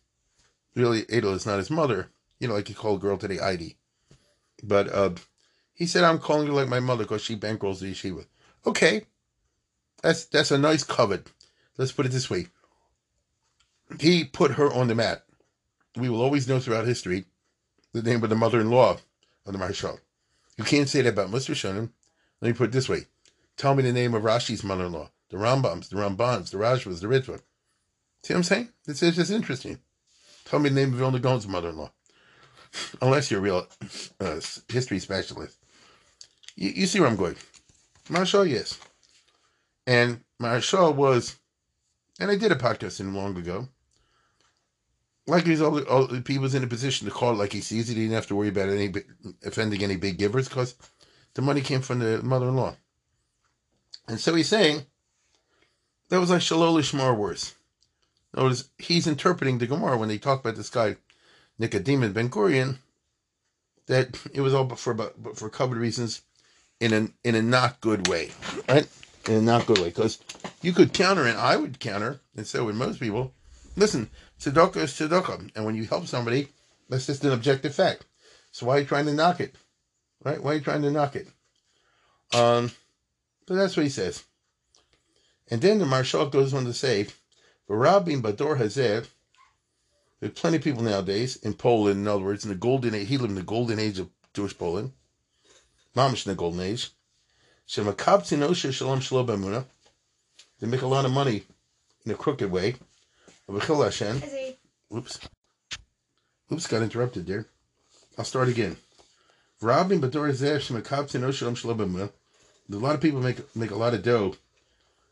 Really, 0.75 1.05
Idol 1.11 1.33
is 1.33 1.45
not 1.45 1.57
his 1.57 1.69
mother. 1.69 2.09
You 2.39 2.47
know, 2.47 2.53
like 2.53 2.69
you 2.69 2.75
call 2.75 2.95
a 2.95 2.99
girl 2.99 3.17
today 3.17 3.37
Idi. 3.37 3.75
But 4.63 4.93
uh, 4.93 5.11
he 5.73 5.85
said, 5.85 6.03
I'm 6.03 6.19
calling 6.19 6.47
her 6.47 6.53
like 6.53 6.67
my 6.67 6.79
mother 6.79 7.03
because 7.03 7.23
she 7.23 7.35
bankrolls 7.35 7.79
the 7.79 7.91
yeshiva. 7.91 8.25
Okay. 8.65 9.05
That's 10.01 10.25
that's 10.25 10.51
a 10.51 10.57
nice 10.57 10.83
covet. 10.83 11.31
Let's 11.77 11.91
put 11.91 12.05
it 12.05 12.11
this 12.11 12.29
way. 12.29 12.47
He 13.99 14.23
put 14.23 14.51
her 14.51 14.71
on 14.71 14.87
the 14.87 14.95
mat. 14.95 15.23
We 15.95 16.09
will 16.09 16.21
always 16.21 16.47
know 16.47 16.59
throughout 16.59 16.85
history 16.85 17.25
the 17.93 18.03
name 18.03 18.23
of 18.23 18.29
the 18.29 18.35
mother-in-law 18.35 18.97
of 19.45 19.53
the 19.53 19.57
Maharsha. 19.57 19.99
You 20.59 20.65
can't 20.65 20.89
say 20.89 21.01
that 21.01 21.13
about 21.13 21.29
Rishonim. 21.29 21.89
Let 22.41 22.47
me 22.49 22.53
put 22.53 22.65
it 22.65 22.71
this 22.73 22.89
way. 22.89 23.05
Tell 23.55 23.75
me 23.75 23.81
the 23.81 23.93
name 23.93 24.13
of 24.13 24.23
Rashi's 24.23 24.61
mother-in-law, 24.61 25.09
the 25.29 25.37
Rambams, 25.37 25.87
the 25.87 25.95
Rambans, 25.95 26.51
the 26.51 26.57
Rajvas, 26.57 26.99
the 26.99 27.07
Ritva. 27.07 27.39
See 28.23 28.33
what 28.33 28.39
I'm 28.39 28.43
saying? 28.43 28.69
This 28.85 29.01
is 29.01 29.15
just 29.15 29.31
interesting. 29.31 29.79
Tell 30.43 30.59
me 30.59 30.67
the 30.67 30.75
name 30.75 30.91
of 30.91 30.99
Vilna 30.99 31.19
Gaon's 31.19 31.47
mother-in-law. 31.47 31.89
Unless 33.01 33.31
you're 33.31 33.39
a 33.39 33.43
real 33.43 33.67
uh, 34.19 34.41
history 34.67 34.99
specialist. 34.99 35.57
You, 36.57 36.71
you, 36.71 36.87
see 36.87 36.99
where 36.99 37.07
I'm 37.07 37.15
going. 37.15 37.37
Maharsha, 38.09 38.49
yes. 38.49 38.77
And 39.87 40.19
Maharsha 40.41 40.93
was, 40.93 41.37
and 42.19 42.29
I 42.29 42.35
did 42.35 42.51
a 42.51 42.55
podcast 42.55 42.99
in 42.99 43.13
long 43.13 43.37
ago, 43.37 43.69
like 45.29 45.45
he's 45.45 45.61
all, 45.61 45.81
all 45.83 46.07
he 46.07 46.37
was 46.37 46.55
in 46.55 46.63
a 46.63 46.67
position 46.67 47.07
to 47.07 47.13
call 47.13 47.31
it 47.31 47.37
like 47.37 47.53
he 47.53 47.61
sees 47.61 47.89
it. 47.89 47.95
He 47.95 48.01
didn't 48.01 48.15
have 48.15 48.27
to 48.27 48.35
worry 48.35 48.49
about 48.49 48.69
any 48.69 48.91
offending 49.45 49.83
any 49.83 49.95
big 49.95 50.17
givers 50.17 50.49
because 50.49 50.75
the 51.35 51.41
money 51.41 51.61
came 51.61 51.81
from 51.81 51.99
the 51.99 52.21
mother-in-law. 52.21 52.75
And 54.07 54.19
so 54.19 54.35
he's 54.35 54.49
saying 54.49 54.85
that 56.09 56.19
was 56.19 56.29
like 56.31 56.41
Shalol 56.41 56.79
Shmar 56.79 57.15
worse. 57.15 57.55
Notice 58.35 58.69
he's 58.77 59.07
interpreting 59.07 59.57
the 59.57 59.67
Gemara 59.67 59.97
when 59.97 60.09
they 60.09 60.17
talk 60.17 60.41
about 60.41 60.55
this 60.55 60.69
guy 60.69 60.97
Nicodemus 61.57 62.13
Ben 62.13 62.29
Gurion 62.29 62.77
that 63.87 64.19
it 64.33 64.41
was 64.41 64.53
all 64.53 64.69
for 64.69 64.93
but 64.93 65.37
for 65.37 65.49
covered 65.49 65.77
reasons 65.77 66.21
in 66.79 66.93
a 66.93 67.07
in 67.27 67.35
a 67.35 67.41
not 67.41 67.81
good 67.81 68.07
way, 68.07 68.31
right? 68.67 68.87
In 69.27 69.35
a 69.35 69.41
not 69.41 69.65
good 69.65 69.79
way 69.79 69.89
because 69.89 70.19
you 70.61 70.73
could 70.73 70.93
counter 70.93 71.25
and 71.25 71.37
I 71.37 71.57
would 71.57 71.79
counter 71.79 72.21
and 72.35 72.47
so 72.47 72.65
would 72.65 72.75
most 72.75 72.99
people. 72.99 73.33
Listen, 73.75 74.09
tzedakah 74.39 74.77
is 74.77 74.93
tzedakah, 74.93 75.51
and 75.55 75.65
when 75.65 75.75
you 75.75 75.85
help 75.85 76.07
somebody, 76.07 76.49
that's 76.89 77.07
just 77.07 77.23
an 77.23 77.31
objective 77.31 77.75
fact. 77.75 78.05
So 78.51 78.65
why 78.65 78.77
are 78.77 78.79
you 78.79 78.85
trying 78.85 79.05
to 79.05 79.13
knock 79.13 79.39
it? 79.39 79.55
Right? 80.23 80.41
Why 80.41 80.51
are 80.51 80.55
you 80.55 80.61
trying 80.61 80.81
to 80.81 80.91
knock 80.91 81.15
it? 81.15 81.27
Um, 82.33 82.71
but 83.47 83.55
that's 83.55 83.77
what 83.77 83.83
he 83.83 83.89
says. 83.89 84.23
And 85.49 85.61
then 85.61 85.79
the 85.79 85.85
Maharsha 85.85 86.29
goes 86.31 86.53
on 86.53 86.65
to 86.65 86.73
say, 86.73 87.07
Rabin 87.67 88.21
Bador 88.21 88.57
Hazeh, 88.57 89.07
there's 90.19 90.33
plenty 90.33 90.57
of 90.57 90.63
people 90.63 90.83
nowadays 90.83 91.37
in 91.37 91.53
Poland, 91.53 91.99
in 91.99 92.07
other 92.07 92.23
words, 92.23 92.43
in 92.43 92.49
the 92.49 92.55
golden 92.55 92.93
age, 92.93 93.07
he 93.07 93.17
lived 93.17 93.31
in 93.31 93.35
the 93.35 93.43
golden 93.43 93.79
age 93.79 93.99
of 93.99 94.09
Jewish 94.33 94.57
Poland, 94.57 94.91
Mamish 95.95 96.25
in 96.25 96.31
the 96.31 96.35
golden 96.35 96.61
age. 96.61 96.91
Shemakab 97.67 98.23
Tinosha 98.23 98.73
Shalom 98.73 98.99
Shalom 98.99 99.65
they 100.59 100.67
make 100.67 100.81
a 100.81 100.87
lot 100.87 101.05
of 101.05 101.11
money 101.11 101.43
in 102.05 102.11
a 102.11 102.15
crooked 102.15 102.51
way. 102.51 102.75
Oops. 104.95 105.19
Oops, 106.51 106.67
got 106.67 106.83
interrupted 106.83 107.25
there. 107.25 107.47
I'll 108.17 108.25
start 108.25 108.47
again. 108.47 108.77
A 109.61 109.65
lot 112.75 112.95
of 112.95 113.01
people 113.01 113.21
make 113.21 113.55
make 113.55 113.71
a 113.71 113.75
lot 113.75 113.95
of 113.95 114.03
dough. 114.03 114.35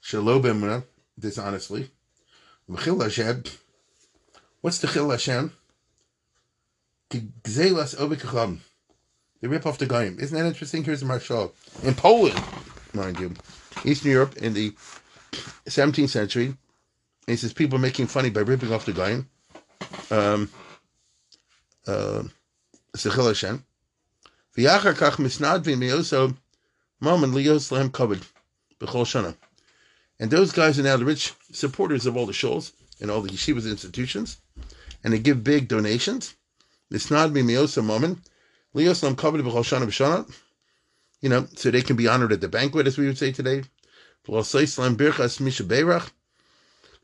Shalobimuna, 0.04 0.84
dishonestly. 1.20 1.90
What's 4.62 4.78
the 4.80 4.88
Chil 4.88 5.10
Hashem? 5.10 5.52
They 7.10 7.24
rip 9.48 9.66
off 9.66 9.80
the 9.80 9.88
Goyim. 9.88 10.20
Isn't 10.20 10.38
that 10.38 10.46
interesting? 10.46 10.84
Here's 10.84 11.04
Maharsha. 11.04 11.52
In 11.84 11.96
Poland, 11.96 12.40
mind 12.94 13.20
you, 13.20 13.34
Eastern 13.84 14.12
Europe 14.12 14.38
in 14.38 14.54
the 14.54 14.72
17th 15.66 16.10
century, 16.10 16.56
he 17.28 17.36
says 17.36 17.54
people 17.54 17.78
are 17.78 17.82
making 17.82 18.08
funny 18.08 18.30
by 18.30 18.42
ripping 18.42 18.72
off 18.74 18.86
the 18.86 18.94
guy. 18.94 19.24
Um, 20.10 20.50
uh. 21.86 22.24
And 30.20 30.32
those 30.32 30.52
guys 30.52 30.80
are 30.80 30.84
now 30.84 30.98
the 30.98 31.06
rich 31.06 31.34
supporters 31.52 32.08
of 32.08 32.18
all 32.18 32.26
the 32.26 32.34
shuls 32.34 32.72
and 33.00 33.12
all 33.12 33.22
the 33.22 33.30
yeshivas 33.30 33.70
institutions, 33.70 34.38
and 35.04 35.14
they 35.14 35.20
give 35.20 35.44
big 35.44 35.68
donations. 35.68 36.36
Covered. 36.90 38.18
You 41.22 41.30
know, 41.30 41.48
so 41.56 41.72
they 41.72 41.82
can 41.82 41.96
be 41.96 42.08
honored 42.08 42.32
at 42.32 42.42
the 42.42 42.48
banquet, 42.48 42.88
as 42.88 42.98
we 42.98 43.06
would 43.06 43.18
say 43.18 43.32
today. 43.32 43.64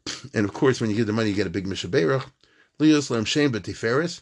and 0.34 0.46
of 0.46 0.54
course, 0.54 0.82
when 0.82 0.90
you 0.90 0.96
give 0.96 1.08
the 1.08 1.14
money, 1.14 1.30
you 1.30 1.36
get 1.36 1.48
a 1.48 1.52
big 1.52 1.68
mishaberach. 1.68 2.26
Leos 2.80 3.10
Lam 3.10 3.26
Shem 3.26 3.52
Betiferis, 3.52 4.22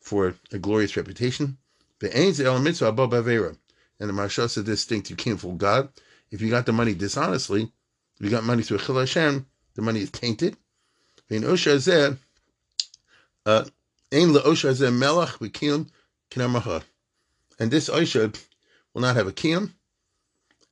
for 0.00 0.34
a 0.52 0.58
glorious 0.58 0.96
reputation. 0.96 1.58
The 2.00 2.16
Ain's 2.16 2.40
El 2.40 2.58
Mitzvah 2.58 2.92
Bavera. 2.92 3.56
And 4.00 4.08
the 4.08 4.12
Maharsha 4.12 4.50
said 4.50 4.66
distinct, 4.66 5.10
you 5.10 5.16
can't 5.16 5.40
fool 5.40 5.54
God. 5.54 5.88
If 6.30 6.40
you 6.40 6.50
got 6.50 6.66
the 6.66 6.72
money 6.72 6.94
dishonestly, 6.94 7.70
you 8.18 8.30
got 8.30 8.44
money 8.44 8.62
through 8.62 8.78
Hashem, 8.78 9.46
the 9.74 9.82
money 9.82 10.00
is 10.00 10.10
tainted. 10.10 10.56
In 11.30 11.42
Osha 11.42 11.76
Zeh, 11.76 12.18
uh, 13.46 13.64
Ein 14.12 14.28
LeOsha 14.28 14.72
Zeh 14.72 14.92
Melach 14.92 15.38
B'Kiyum 15.38 15.88
Kinamaha. 16.30 16.82
And 17.58 17.70
this 17.70 17.88
Osha 17.88 18.36
will 18.92 19.02
not 19.02 19.16
have 19.16 19.26
a 19.26 19.32
Kiyum, 19.32 19.70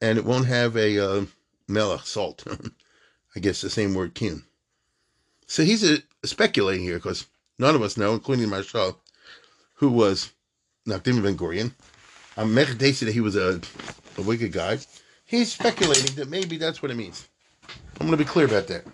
and 0.01 0.19
it 0.19 0.25
won't 0.25 0.47
have 0.47 0.77
a 0.77 0.99
uh, 0.99 1.25
Melach, 1.69 2.05
salt. 2.05 2.45
I 3.35 3.41
guess 3.41 3.61
the 3.61 3.71
same 3.71 3.95
word 3.95 4.15
Kiyum. 4.15 4.45
So 5.47 5.65
he's 5.65 5.85
uh, 5.85 5.99
speculating 6.25 6.85
here 6.85 6.97
because 6.97 7.27
none 7.59 7.75
of 7.75 7.83
us 7.83 7.97
know, 7.97 8.15
including 8.15 8.49
Maharsha, 8.49 8.97
who 9.75 9.91
was 9.91 10.33
Nakdim 10.87 11.23
Ben 11.23 11.37
Gurion. 11.37 11.73
I'm 12.37 12.49
um, 12.49 12.55
that 12.55 13.11
he 13.13 13.21
was 13.21 13.37
a, 13.37 13.61
a 14.17 14.23
wicked 14.23 14.53
guy. 14.53 14.79
He's 15.25 15.53
speculating 15.53 16.15
that 16.17 16.29
maybe 16.29 16.57
that's 16.57 16.83
what 16.83 16.91
it 16.91 16.97
means. 16.97 17.29
I'm 18.01 18.07
going 18.07 18.13
to 18.13 18.17
be 18.17 18.25
clear 18.25 18.47
about 18.47 18.69
that. 18.69 18.85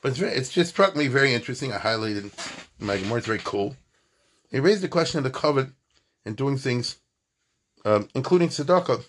But 0.00 0.10
it's, 0.10 0.18
very, 0.18 0.32
it's 0.32 0.50
just 0.50 0.70
struck 0.70 0.96
me 0.96 1.08
very 1.08 1.34
interesting. 1.34 1.72
I 1.72 1.78
highlighted 1.78 2.32
my 2.78 2.96
Gemara. 2.96 3.18
It's 3.18 3.26
very 3.26 3.40
cool. 3.42 3.76
He 4.50 4.60
raised 4.60 4.82
the 4.82 4.88
question 4.88 5.18
of 5.18 5.24
the 5.24 5.30
covet 5.30 5.68
and 6.24 6.36
doing 6.36 6.56
things, 6.56 6.96
um, 7.84 8.08
including 8.14 8.48
tzedakah, 8.48 9.04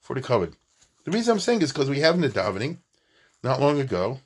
for 0.00 0.14
the 0.14 0.22
covet. 0.22 0.54
The 1.04 1.10
reason 1.10 1.32
I'm 1.32 1.40
saying 1.40 1.62
is 1.62 1.72
because 1.72 1.88
we 1.88 2.00
have 2.00 2.14
in 2.14 2.20
the 2.20 2.28
davening, 2.28 2.78
not 3.42 3.60
long 3.60 3.80
ago, 3.80 4.20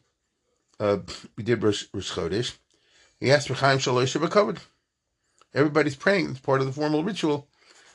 uh, 0.79 0.99
we 1.37 1.43
did 1.43 1.63
Rosh, 1.63 1.87
Rosh 1.93 2.13
Chodesh. 2.13 2.57
He 3.21 3.31
asked 3.31 3.49
for 3.49 3.55
Chaim 3.55 3.79
Shalosh 3.79 4.31
covered. 4.31 4.61
Everybody's 5.55 5.97
praying. 5.97 6.31
It's 6.31 6.41
part 6.41 6.61
of 6.61 6.67
the 6.67 6.73
formal 6.73 7.03
ritual. 7.03 7.49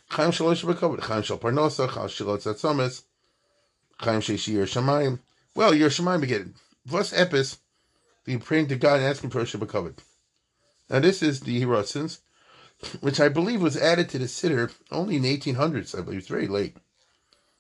Chaim 0.10 0.32
Shalosh 0.32 0.78
covered. 0.78 1.02
Chaim 1.02 1.22
Shal 1.22 1.38
Parnosa, 1.38 1.88
Chaim 1.88 2.08
Shalot 2.08 2.42
Tzatzomes, 2.42 3.04
Chaim 4.00 4.20
Sheshir 4.20 4.64
Shamayim. 4.64 5.20
Well, 5.56 5.76
your 5.76 5.90
Shamayim 5.90 6.24
again. 6.24 6.56
Plus 6.88 7.14
Epis, 7.14 7.58
be 8.26 8.38
praying 8.38 8.68
to 8.68 8.76
God 8.76 9.00
and 9.00 9.06
asking 9.06 9.30
for 9.30 9.46
covered. 9.66 10.02
Now, 10.90 11.00
this 11.00 11.22
is 11.22 11.42
the 11.42 11.62
Hirotzins, 11.62 12.20
which 13.00 13.20
I 13.20 13.30
believe 13.30 13.62
was 13.62 13.78
added 13.78 14.10
to 14.10 14.20
the 14.20 14.26
Siddur 14.26 14.74
only 14.92 15.18
in 15.18 15.22
the 15.22 15.38
1800s. 15.38 15.98
I 15.98 16.02
believe 16.02 16.20
it's 16.20 16.28
very 16.28 16.48
late. 16.48 16.78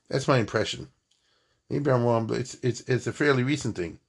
That's 0.09 0.27
my 0.27 0.39
impression. 0.39 0.89
Maybe 1.71 1.89
I'm 1.89 2.03
wrong, 2.03 2.27
but 2.27 2.37
it's 2.37 2.55
it's 2.55 2.81
it's 2.81 3.07
a 3.07 3.13
fairly 3.13 3.43
recent 3.43 3.77
thing. 3.77 3.99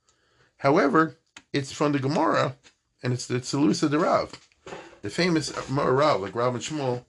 However, 0.58 1.16
it's 1.52 1.70
from 1.70 1.92
the 1.92 2.00
Gemara, 2.00 2.56
and 3.04 3.12
it's 3.12 3.28
the 3.28 3.36
Tzelusa 3.36 3.88
de 3.88 4.00
Rav, 4.00 4.32
the 5.02 5.08
famous 5.08 5.52
Rav, 5.70 6.20
like 6.20 6.34
Rav 6.34 6.56
and 6.56 6.64
Shmuel, 6.64 7.04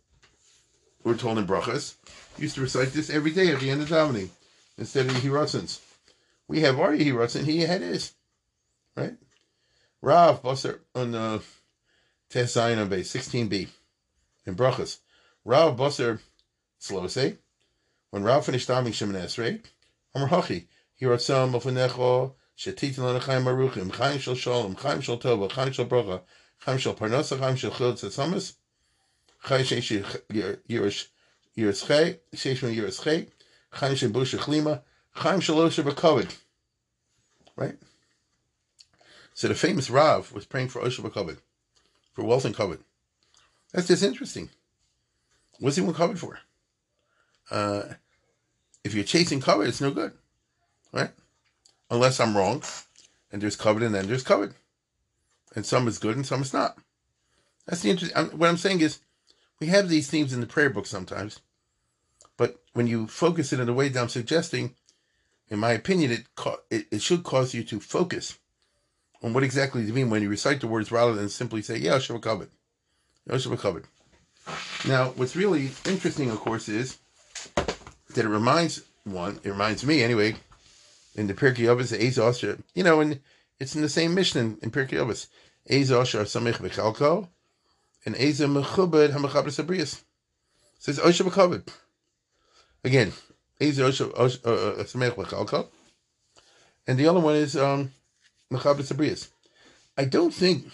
we're 1.04 1.18
told 1.18 1.40
in 1.40 1.48
Brachas, 1.48 1.96
used 2.38 2.54
to 2.54 2.62
recite 2.62 2.90
this 2.90 3.10
every 3.10 3.32
day 3.32 3.48
at 3.52 3.62
the 3.62 3.72
end 3.72 3.82
of 3.82 3.90
davening 3.90 4.30
instead 4.78 5.08
of 5.08 5.16
the 5.16 5.28
Hiratzins. 5.28 5.80
We 6.48 6.60
have 6.60 6.80
our 6.80 6.92
Hiratzin, 6.92 7.46
he 7.46 7.62
had 7.62 7.82
his, 7.82 8.14
right? 8.96 9.16
Rav, 10.04 10.44
Basar, 10.44 10.82
on 10.94 11.16
uh, 11.16 11.38
the 11.38 11.44
Tes 12.30 12.54
Zion 12.54 12.88
base, 12.90 13.12
16b, 13.12 13.70
in 14.46 14.56
Brachas. 14.56 15.00
Rav, 15.46 15.76
Basar, 15.76 16.20
Slose, 16.80 17.18
eh? 17.18 17.32
when 18.12 18.22
Rav 18.22 18.46
finished 18.46 18.70
davening 18.70 18.90
Shemin 18.90 19.20
Esrei, 19.20 19.60
Amr 20.16 20.28
Hachi, 20.28 20.68
Yiratzam 21.02 21.52
Mafunecho, 21.52 22.34
Shetitin 22.58 23.00
Lanachaim 23.00 23.44
Maruchim, 23.44 23.92
Chaim 23.94 24.20
shal 24.20 24.36
Shalom, 24.36 24.76
Chaim 24.76 25.02
shal 25.02 25.18
Tova, 25.18 25.52
Chaim 25.52 25.72
shal 25.72 25.86
Brocha, 25.86 26.22
Chaim 26.60 26.78
shal 26.78 26.94
Parnasa, 26.94 27.40
Chaim 27.40 27.56
shal 27.56 27.72
Chil 27.72 27.94
Tzetzamas, 27.94 28.54
Chaim 29.40 29.64
Shel 29.64 30.04
Yiratzchei, 30.32 32.20
Sheishman 32.36 32.76
Yiratzchei, 32.76 33.30
Chaim 33.72 33.96
Shel 33.96 34.10
Busha 34.10 34.38
Chlima, 34.38 34.82
Chaim 35.12 35.40
Shel 35.40 35.58
Osher 35.58 35.84
Bakovid. 35.84 36.36
Right? 37.56 37.76
So 39.34 39.48
the 39.48 39.56
famous 39.56 39.90
Rav 39.90 40.32
was 40.32 40.46
praying 40.46 40.70
for 40.70 40.82
Osher 40.82 41.04
Bakovid, 41.04 41.40
for 42.14 42.24
wealth 42.24 42.46
and 42.46 42.56
covet. 42.56 42.82
That's 43.74 43.88
just 43.88 44.04
interesting. 44.04 44.50
What's 45.60 45.76
he 45.76 45.82
want 45.82 45.98
covered 45.98 46.20
for? 46.20 46.40
Uh, 47.50 47.84
if 48.84 48.94
you're 48.94 49.04
chasing 49.04 49.42
covet, 49.42 49.68
it's 49.68 49.82
no 49.82 49.92
good. 49.92 50.14
Right? 50.92 51.12
unless 51.94 52.20
I'm 52.20 52.36
wrong. 52.36 52.64
And 53.32 53.42
there's 53.42 53.56
covet 53.56 53.84
and 53.84 53.96
then 53.96 54.08
there's 54.08 54.24
covet. 54.24 54.52
And 55.56 55.66
some 55.66 55.88
is 55.88 56.00
good 56.00 56.16
and 56.16 56.26
some 56.26 56.42
is 56.42 56.54
not. 56.54 56.78
That's 57.66 57.82
the 57.82 57.92
interesting. 57.92 58.26
What 58.38 58.50
I'm 58.50 58.58
saying 58.58 58.82
is, 58.82 59.00
we 59.60 59.68
have 59.68 59.88
these 59.88 60.10
themes 60.10 60.34
in 60.34 60.42
the 60.42 60.48
prayer 60.48 60.70
book 60.70 60.86
sometimes, 60.86 61.40
but 62.38 62.62
when 62.74 62.88
you 62.88 63.08
focus 63.08 63.54
it 63.54 63.60
in 63.60 63.68
the 63.68 63.74
way 63.74 63.88
that 63.88 64.02
I'm 64.02 64.10
suggesting, 64.10 64.76
in 65.48 65.60
my 65.60 65.72
opinion, 65.72 66.12
it 66.12 66.26
it, 66.70 66.88
it 66.92 67.02
should 67.02 67.24
cause 67.24 67.54
you 67.54 67.64
to 67.66 67.80
focus 67.80 68.38
on 69.22 69.34
what 69.34 69.44
exactly 69.44 69.82
do 69.82 69.88
you 69.88 69.94
mean 69.94 70.10
when 70.10 70.22
you 70.22 70.30
recite 70.30 70.60
the 70.60 70.68
words 70.68 70.92
rather 70.92 71.14
than 71.14 71.30
simply 71.30 71.62
say, 71.62 71.78
"Yeah, 71.78 71.94
Sheva 71.94 72.22
covet, 72.22 72.50
Sheva 73.30 73.58
covet." 73.58 73.86
Now, 74.86 75.12
what's 75.12 75.36
really 75.36 75.72
interesting, 75.86 76.30
of 76.30 76.40
course, 76.40 76.68
is 76.68 76.98
that 78.14 78.26
it 78.26 78.30
reminds 78.30 78.82
one. 79.04 79.40
It 79.44 79.50
reminds 79.50 79.86
me, 79.86 80.04
anyway, 80.04 80.36
in 81.16 81.28
the 81.28 81.34
Pirkei 81.34 81.66
Avos, 81.66 81.98
Ezos, 81.98 82.62
you 82.74 82.84
know, 82.84 83.02
and 83.02 83.20
it's 83.60 83.76
in 83.76 83.82
the 83.82 83.90
same 83.90 84.14
mission 84.14 84.58
in 84.62 84.72
Pirkei 84.72 85.00
Avos. 85.00 85.28
Ezos 85.70 86.20
are 86.20 86.26
Samich 86.26 86.58
Bechalko, 86.58 87.28
and 88.06 88.16
Eza 88.16 88.46
Mechubed 88.46 89.12
Hamachaber 89.12 89.48
Sabrias. 89.48 90.02
Says 90.80 91.00
Osha 91.00 91.30
Bekaved. 91.30 91.68
Again, 92.84 93.14
Eza 93.62 93.84
Osha 93.84 94.12
uh, 94.14 94.50
uh, 94.50 94.84
Samich 94.84 95.16
Bechalko, 95.16 95.68
and 96.88 96.98
the 96.98 97.08
other 97.08 97.20
one 97.20 97.36
is 97.36 97.56
um, 97.56 97.92
Mechaber 98.52 98.82
Sabrias. 98.82 99.30
I 99.98 100.06
don't 100.06 100.34
think, 100.34 100.66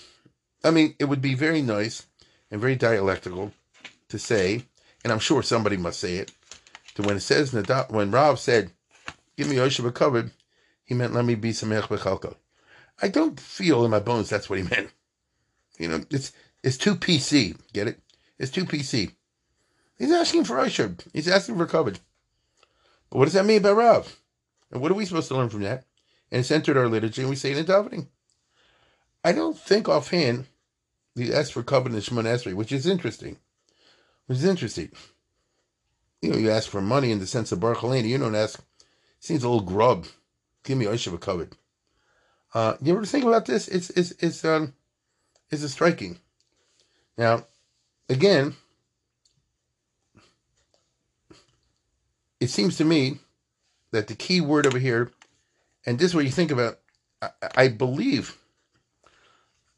I 0.63 0.71
mean, 0.71 0.95
it 0.97 1.05
would 1.05 1.21
be 1.21 1.35
very 1.35 1.61
nice 1.61 2.05
and 2.49 2.61
very 2.61 2.75
dialectical 2.75 3.51
to 4.07 4.17
say, 4.17 4.63
and 5.03 5.13
I'm 5.13 5.19
sure 5.19 5.43
somebody 5.43 5.77
must 5.77 5.99
say 5.99 6.15
it, 6.15 6.31
to 7.01 7.07
when 7.07 7.17
it 7.17 7.21
says, 7.21 7.53
when 7.89 8.11
Rav 8.11 8.39
said, 8.39 8.71
give 9.37 9.49
me 9.49 9.55
Yoshev 9.55 9.93
covered, 9.93 10.31
he 10.83 10.93
meant 10.93 11.13
let 11.13 11.25
me 11.25 11.35
be 11.35 11.51
Samech 11.51 11.83
Bechalko. 11.83 12.35
I 13.01 13.07
don't 13.07 13.39
feel 13.39 13.85
in 13.85 13.91
my 13.91 13.99
bones 13.99 14.29
that's 14.29 14.49
what 14.49 14.59
he 14.59 14.65
meant. 14.65 14.91
You 15.77 15.87
know, 15.87 16.03
it's 16.09 16.33
it's 16.63 16.77
too 16.77 16.95
PC. 16.95 17.57
Get 17.71 17.87
it? 17.87 17.99
It's 18.37 18.51
too 18.51 18.65
PC. 18.65 19.13
He's 19.97 20.11
asking 20.11 20.43
for 20.43 20.57
Yoshev. 20.57 21.07
He's 21.13 21.27
asking 21.27 21.57
for 21.57 21.65
covered. 21.65 21.99
But 23.09 23.19
what 23.19 23.25
does 23.25 23.33
that 23.33 23.45
mean 23.45 23.59
about 23.59 23.77
Rav? 23.77 24.19
And 24.71 24.81
what 24.81 24.91
are 24.91 24.95
we 24.95 25.05
supposed 25.05 25.29
to 25.29 25.35
learn 25.35 25.49
from 25.49 25.61
that? 25.61 25.85
And 26.31 26.41
it's 26.41 26.51
entered 26.51 26.77
our 26.77 26.87
liturgy 26.87 27.21
and 27.21 27.29
we 27.29 27.35
say 27.35 27.51
it 27.51 27.57
in 27.57 27.65
davening. 27.65 28.07
I 29.23 29.31
don't 29.31 29.57
think 29.57 29.87
offhand 29.87 30.45
he 31.15 31.33
asked 31.33 31.53
for 31.53 31.63
covenant 31.63 32.07
in 32.07 32.15
Shemon 32.15 32.25
Esrei, 32.25 32.53
which 32.53 32.71
is 32.71 32.85
interesting. 32.85 33.37
Which 34.27 34.39
is 34.39 34.45
interesting. 34.45 34.91
You 36.21 36.31
know, 36.31 36.37
you 36.37 36.51
ask 36.51 36.69
for 36.69 36.81
money 36.81 37.11
in 37.11 37.19
the 37.19 37.27
sense 37.27 37.51
of 37.51 37.59
Baruch 37.59 37.83
You 37.83 38.17
don't 38.17 38.35
ask 38.35 38.61
Seems 39.19 39.43
a 39.43 39.49
little 39.49 39.65
grub. 39.65 40.05
Give 40.63 40.77
me 40.77 40.85
Oishav 40.85 41.19
covered. 41.19 41.55
Uh, 42.53 42.75
you 42.81 42.95
ever 42.95 43.05
think 43.05 43.25
about 43.25 43.45
this? 43.45 43.67
It's 43.67 43.89
it's 43.91 44.11
it's 44.19 44.43
um 44.45 44.73
it's 45.51 45.63
a 45.63 45.69
striking. 45.69 46.19
Now, 47.17 47.45
again, 48.07 48.55
it 52.39 52.49
seems 52.49 52.77
to 52.77 52.85
me 52.85 53.19
that 53.91 54.07
the 54.07 54.15
key 54.15 54.41
word 54.41 54.65
over 54.65 54.79
here, 54.79 55.11
and 55.85 55.99
this 55.99 56.11
is 56.11 56.15
what 56.15 56.25
you 56.25 56.31
think 56.31 56.51
about. 56.51 56.79
I, 57.21 57.29
I 57.55 57.67
believe, 57.67 58.37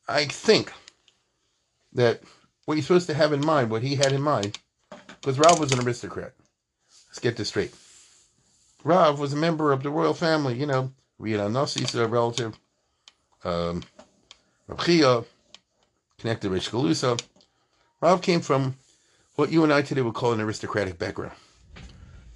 I 0.08 0.26
think 0.26 0.72
that 1.94 2.22
what 2.66 2.76
you're 2.76 2.84
supposed 2.84 3.08
to 3.08 3.16
have 3.16 3.34
in 3.34 3.46
mind, 3.46 3.72
what 3.72 3.82
he 3.84 3.96
had 3.96 4.14
in 4.14 4.22
mind, 4.22 4.60
because 5.22 5.38
Rav 5.38 5.60
was 5.60 5.72
an 5.72 5.80
aristocrat. 5.80 6.34
Let's 7.10 7.20
get 7.20 7.38
this 7.38 7.50
straight. 7.50 7.74
Rav 8.84 9.20
was 9.20 9.34
a 9.34 9.38
member 9.38 9.72
of 9.72 9.84
the 9.84 9.92
royal 9.92 10.14
family, 10.14 10.56
you 10.56 10.66
know, 10.66 10.92
Riyad 11.20 11.52
Nasi's 11.52 11.94
a 11.94 12.08
relative, 12.08 12.58
um, 13.44 13.84
Rav 14.68 14.84
Chia, 14.84 15.24
connected 16.18 16.50
to 16.50 16.72
Galusa. 16.72 17.22
Rav 18.02 18.22
came 18.22 18.42
from 18.42 18.76
what 19.36 19.52
you 19.52 19.64
and 19.64 19.72
I 19.72 19.84
today 19.84 20.02
would 20.02 20.16
call 20.16 20.34
an 20.34 20.42
aristocratic 20.42 20.98
background. 20.98 21.36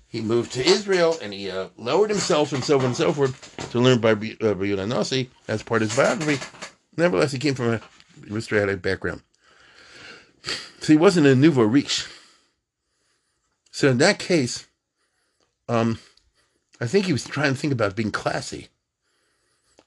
He 0.08 0.22
moved 0.22 0.54
to 0.54 0.66
Israel 0.66 1.18
and 1.22 1.34
he 1.34 1.50
uh, 1.50 1.70
lowered 1.78 2.10
himself 2.10 2.54
and 2.54 2.64
so 2.64 2.80
on 2.80 2.86
and 2.86 2.96
so 2.96 3.12
forth 3.12 3.70
to 3.72 3.80
learn 3.80 4.00
by 4.00 4.12
uh, 4.12 4.86
Nasi 4.86 5.30
as 5.48 5.64
part 5.64 5.82
of 5.82 5.90
his 5.90 5.98
biography. 5.98 6.40
Nevertheless, 6.96 7.32
he 7.32 7.40
came 7.40 7.56
from 7.56 7.74
an 7.74 7.82
aristocratic 8.32 8.82
background. 8.82 9.24
So 10.80 10.94
he 10.94 10.98
wasn't 10.98 11.28
a 11.28 11.36
nouveau 11.36 11.64
riche. 11.64 12.06
So 13.76 13.90
in 13.90 13.98
that 13.98 14.20
case, 14.20 14.68
um, 15.68 16.00
I 16.80 16.88
think 16.88 17.08
he 17.08 17.12
was 17.12 17.26
trying 17.26 17.54
to 17.54 17.60
think 17.60 17.74
about 17.74 17.98
being 17.98 18.10
classy. 18.10 18.70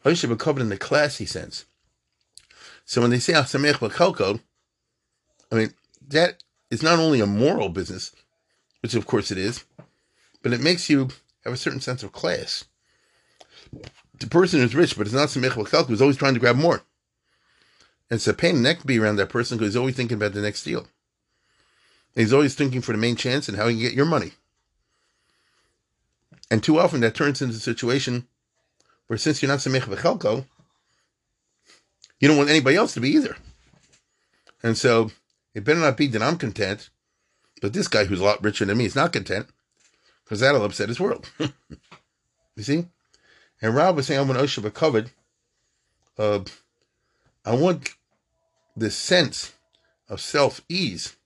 I 0.05 0.13
should 0.13 0.29
have 0.29 0.39
covered 0.39 0.61
in 0.61 0.69
the 0.69 0.77
classy 0.77 1.25
sense. 1.25 1.65
So 2.85 3.01
when 3.01 3.09
they 3.09 3.19
say 3.19 3.33
Asamech 3.33 3.77
B'Chelko, 3.77 4.41
I 5.51 5.55
mean, 5.55 5.75
that 6.07 6.43
is 6.71 6.83
not 6.83 6.99
only 6.99 7.21
a 7.21 7.27
moral 7.27 7.71
business, 7.71 8.15
which 8.83 8.95
of 8.95 9.07
course 9.07 9.31
it 9.31 9.39
is, 9.39 9.65
but 10.43 10.53
it 10.53 10.61
makes 10.61 10.91
you 10.91 11.09
have 11.45 11.55
a 11.55 11.57
certain 11.57 11.81
sense 11.81 12.03
of 12.03 12.13
class. 12.13 12.67
The 14.21 14.27
person 14.27 14.61
who's 14.61 14.75
rich, 14.75 14.99
but 14.99 15.07
it's 15.07 15.17
not 15.17 15.31
Samech 15.31 15.53
B'Chelko, 15.53 15.93
is 15.93 16.03
always 16.03 16.19
trying 16.19 16.35
to 16.35 16.41
grab 16.41 16.57
more. 16.57 16.83
And 18.11 18.19
it's 18.19 18.29
a 18.29 18.35
pain 18.35 18.57
in 18.57 18.63
the 18.63 18.69
neck 18.69 18.81
to 18.81 18.87
be 18.87 18.99
around 18.99 19.17
that 19.17 19.31
person 19.31 19.57
because 19.57 19.73
he's 19.73 19.81
always 19.81 19.97
thinking 19.97 20.19
about 20.19 20.35
the 20.35 20.43
next 20.43 20.65
deal. 20.65 20.89
He's 22.15 22.33
always 22.33 22.55
thinking 22.55 22.81
for 22.81 22.93
the 22.93 22.99
main 22.99 23.17
chance 23.17 23.49
and 23.49 23.57
how 23.57 23.69
he 23.69 23.75
can 23.75 23.83
get 23.83 23.95
your 23.95 24.07
money. 24.07 24.33
And 26.51 26.63
too 26.63 26.79
often 26.79 27.01
that 27.01 27.15
turns 27.15 27.43
into 27.43 27.57
a 27.57 27.61
situation 27.61 28.27
where 29.07 29.19
since 29.19 29.43
you're 29.43 29.51
not 29.51 29.61
Samech 29.61 29.83
B'Chelko, 29.83 30.47
you 32.21 32.29
don't 32.29 32.37
want 32.37 32.51
anybody 32.51 32.77
else 32.77 32.95
to 32.95 33.01
be 33.01 33.11
either. 33.11 33.37
And 34.63 34.77
so 34.77 35.11
it 35.55 35.65
better 35.65 35.81
not 35.81 35.97
be 35.97 36.07
that 36.09 36.23
I'm 36.23 36.37
content, 36.37 36.91
but 37.61 37.73
this 37.73 37.89
guy 37.89 38.05
who's 38.05 38.21
a 38.21 38.25
lot 38.25 38.43
richer 38.43 38.65
than 38.65 38.79
me 38.79 38.87
is 38.87 38.97
not 38.97 39.13
content, 39.13 39.47
because 40.25 40.41
that'll 40.41 40.65
upset 40.65 40.89
his 40.89 41.01
world. 41.01 41.31
you 41.39 42.63
see? 42.63 42.87
And 43.61 43.75
Rav 43.75 43.97
was 43.97 44.07
saying, 44.07 44.21
I 44.21 44.23
want 44.23 44.39
Osha 44.39 44.73
covered. 44.73 45.11
Uh, 46.17 46.41
I 47.45 47.55
want 47.55 47.95
this 48.77 48.97
sense 48.97 49.55
of 50.09 50.21
self 50.21 50.61
ease. 50.69 51.17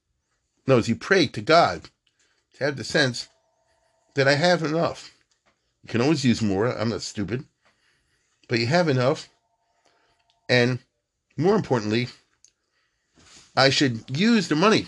No, 0.67 0.79
as 0.79 0.89
you 0.89 0.97
pray 0.97 1.27
to 1.27 1.41
God, 1.41 1.89
to 2.55 2.65
have 2.65 2.77
the 2.77 2.85
sense 2.85 3.29
that 4.15 4.29
I 4.29 4.35
have 4.35 4.63
enough. 4.63 5.13
You 5.83 5.89
can 5.89 6.01
always 6.01 6.25
use 6.25 6.41
more. 6.41 6.67
I'm 6.67 6.91
not 6.91 7.03
stupid. 7.03 7.45
But 8.49 8.61
you 8.61 8.67
have 8.67 8.89
enough. 8.89 9.29
And 10.49 10.79
more 11.37 11.57
importantly, 11.57 12.09
I 13.57 13.71
should 13.71 14.05
use 14.17 14.49
the 14.49 14.55
money 14.55 14.87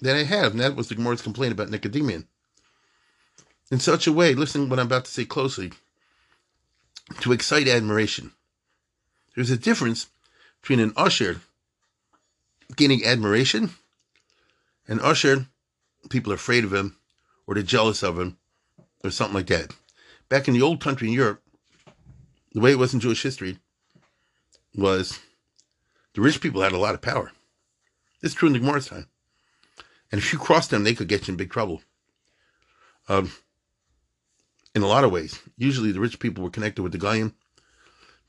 that 0.00 0.16
I 0.16 0.24
have. 0.24 0.52
And 0.52 0.60
that 0.60 0.76
was 0.76 0.88
the 0.88 0.94
Gemara's 0.94 1.22
complaint 1.22 1.52
about 1.52 1.70
Nicodemus. 1.70 2.24
In 3.70 3.78
such 3.80 4.06
a 4.06 4.12
way, 4.12 4.34
listen 4.34 4.64
to 4.64 4.70
what 4.70 4.78
I'm 4.78 4.86
about 4.86 5.06
to 5.06 5.10
say 5.10 5.24
closely, 5.24 5.72
to 7.20 7.32
excite 7.32 7.68
admiration. 7.68 8.32
There's 9.34 9.50
a 9.50 9.56
difference 9.56 10.08
between 10.60 10.80
an 10.80 10.92
usher 10.96 11.40
gaining 12.76 13.04
admiration 13.04 13.70
and 14.88 15.00
usher, 15.00 15.46
people 16.10 16.32
are 16.32 16.36
afraid 16.36 16.64
of 16.64 16.72
him 16.72 16.96
or 17.46 17.54
they're 17.54 17.62
jealous 17.62 18.02
of 18.02 18.18
him 18.18 18.38
or 19.02 19.10
something 19.10 19.34
like 19.34 19.46
that. 19.46 19.74
Back 20.28 20.48
in 20.48 20.54
the 20.54 20.62
old 20.62 20.80
country 20.80 21.08
in 21.08 21.14
Europe, 21.14 21.42
the 22.52 22.60
way 22.60 22.72
it 22.72 22.78
was 22.78 22.94
in 22.94 23.00
Jewish 23.00 23.22
history 23.22 23.58
was 24.76 25.18
the 26.14 26.20
rich 26.20 26.40
people 26.40 26.62
had 26.62 26.72
a 26.72 26.78
lot 26.78 26.94
of 26.94 27.02
power. 27.02 27.32
Is 28.22 28.34
true 28.34 28.46
in 28.46 28.54
the 28.54 28.58
Gemara's 28.58 28.86
time. 28.86 29.06
And 30.10 30.18
if 30.18 30.32
you 30.32 30.38
crossed 30.38 30.70
them, 30.70 30.84
they 30.84 30.94
could 30.94 31.08
get 31.08 31.26
you 31.26 31.32
in 31.32 31.36
big 31.36 31.50
trouble. 31.50 31.82
Um, 33.08 33.32
in 34.74 34.82
a 34.82 34.86
lot 34.86 35.04
of 35.04 35.12
ways. 35.12 35.40
Usually 35.58 35.92
the 35.92 36.00
rich 36.00 36.18
people 36.18 36.42
were 36.42 36.50
connected 36.50 36.82
with 36.82 36.92
the 36.92 36.98
Goyim. 36.98 37.34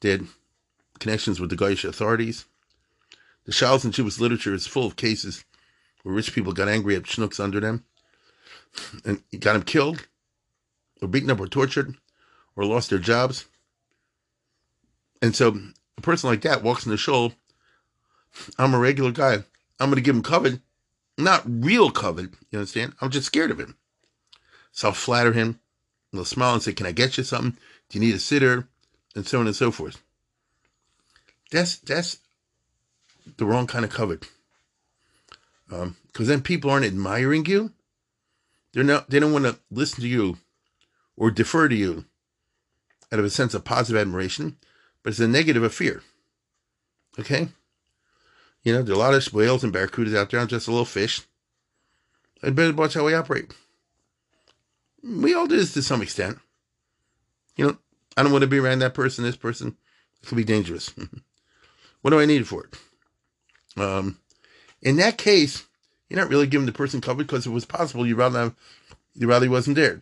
Had 0.01 0.27
connections 1.00 1.39
with 1.39 1.50
the 1.50 1.55
Goyish 1.55 1.83
authorities. 1.83 2.45
The 3.45 3.51
Shals 3.51 3.85
in 3.85 3.91
Jewish 3.91 4.19
literature 4.19 4.53
is 4.53 4.67
full 4.67 4.85
of 4.85 4.95
cases 4.95 5.45
where 6.05 6.13
rich 6.13 6.33
people 6.33 6.53
got 6.53 6.67
angry 6.67 6.95
at 6.95 7.01
schnooks 7.03 7.39
under 7.39 7.59
them 7.59 7.83
and 9.03 9.24
got 9.39 9.53
them 9.53 9.63
killed 9.63 10.07
or 11.01 11.07
beaten 11.07 11.31
up 11.31 11.39
or 11.39 11.47
tortured 11.47 11.95
or 12.55 12.63
lost 12.63 12.91
their 12.91 13.00
jobs. 13.00 13.45
And 15.19 15.35
so 15.35 15.59
a 15.97 16.01
person 16.01 16.29
like 16.29 16.41
that 16.41 16.62
walks 16.62 16.85
in 16.85 16.91
the 16.91 16.97
shul. 16.97 17.33
I'm 18.59 18.75
a 18.75 18.79
regular 18.79 19.12
guy. 19.12 19.38
I'm 19.79 19.89
going 19.89 19.95
to 19.95 20.01
give 20.01 20.15
him 20.15 20.21
covet, 20.21 20.59
not 21.17 21.41
real 21.47 21.89
covet. 21.89 22.29
You 22.51 22.59
understand? 22.59 22.93
I'm 23.01 23.09
just 23.09 23.25
scared 23.25 23.50
of 23.50 23.59
him. 23.59 23.75
So 24.74 24.89
I'll 24.89 24.93
flatter 24.93 25.33
him. 25.33 25.59
He'll 26.11 26.24
smile 26.24 26.53
and 26.53 26.61
say, 26.61 26.74
Can 26.74 26.85
I 26.85 26.91
get 26.91 27.18
you 27.18 27.24
something? 27.24 27.57
Do 27.89 27.98
you 27.98 28.05
need 28.05 28.13
a 28.13 28.20
sitter? 28.20 28.68
And 29.15 29.25
so 29.25 29.39
on 29.39 29.48
and 29.48 29.55
so 29.55 29.72
forth. 29.72 30.03
That's 31.51 31.77
that's 31.77 32.20
the 33.37 33.46
wrong 33.46 33.65
kind 33.65 33.85
of 33.85 33.91
covet. 33.91 34.27
Because 35.68 35.84
um, 35.84 35.96
then 36.25 36.42
people 36.42 36.70
aren't 36.70 36.86
admiring 36.86 37.46
you. 37.46 37.72
They're 38.74 38.84
not. 38.84 39.10
They 39.10 39.20
don't 39.20 39.34
want 39.34 39.46
to 39.46 39.58
listen 39.72 40.01
to 40.01 40.08
you 40.08 40.38
or 41.16 41.32
defer 41.32 41.68
to 41.68 41.75
you 41.75 42.06
out 43.12 43.20
of 43.20 43.25
a 43.25 43.30
sense 43.30 43.54
of 43.54 43.64
positive 43.64 44.00
admiration, 44.00 44.58
but 45.01 45.12
it's 45.12 45.20
a 45.20 45.28
negative 45.28 45.64
of 45.64 45.74
fear. 45.74 46.04
Okay? 47.18 47.50
You 48.64 48.74
know, 48.74 48.82
there 48.82 48.94
are 48.94 48.98
a 48.98 49.00
lot 49.00 49.14
of 49.14 49.34
whales 49.34 49.64
and 49.64 49.74
barracudas 49.74 50.16
out 50.16 50.30
there. 50.30 50.40
I'm 50.40 50.48
just 50.48 50.68
a 50.68 50.72
little 50.72 50.86
fish. 50.86 51.22
I'd 52.44 52.56
better 52.56 52.74
watch 52.74 52.96
how 52.96 53.06
we 53.06 53.14
operate. 53.14 53.54
We 55.04 55.34
all 55.34 55.48
do 55.48 55.56
this 55.56 55.74
to 55.74 55.82
some 55.82 56.01
extent. 56.01 56.40
You 57.56 57.68
know, 57.68 57.78
I 58.18 58.24
don't 58.24 58.32
want 58.32 58.42
to 58.42 58.48
be 58.48 58.60
around 58.60 58.80
that 58.80 58.94
person, 58.94 59.24
this 59.24 59.38
person. 59.38 59.78
It 60.22 60.28
could 60.28 60.36
be 60.36 60.44
dangerous. 60.44 60.94
what 62.01 62.12
do 62.12 62.20
I 62.20 62.25
need 62.25 62.48
for 62.48 62.66
it? 62.66 63.82
Um, 63.82 64.20
in 64.85 64.98
that 64.98 65.17
case, 65.17 65.65
you're 66.07 66.19
not 66.19 66.29
really 66.29 66.48
giving 66.48 66.67
the 66.67 66.71
person 66.71 67.01
cover 67.01 67.24
because 67.24 67.45
it 67.45 67.50
was 67.50 67.65
possible 67.65 68.07
you 68.07 68.15
rather 68.15 68.53
you 69.15 69.27
rather 69.27 69.45
he 69.45 69.50
wasn't 69.50 69.75
there. 69.75 70.00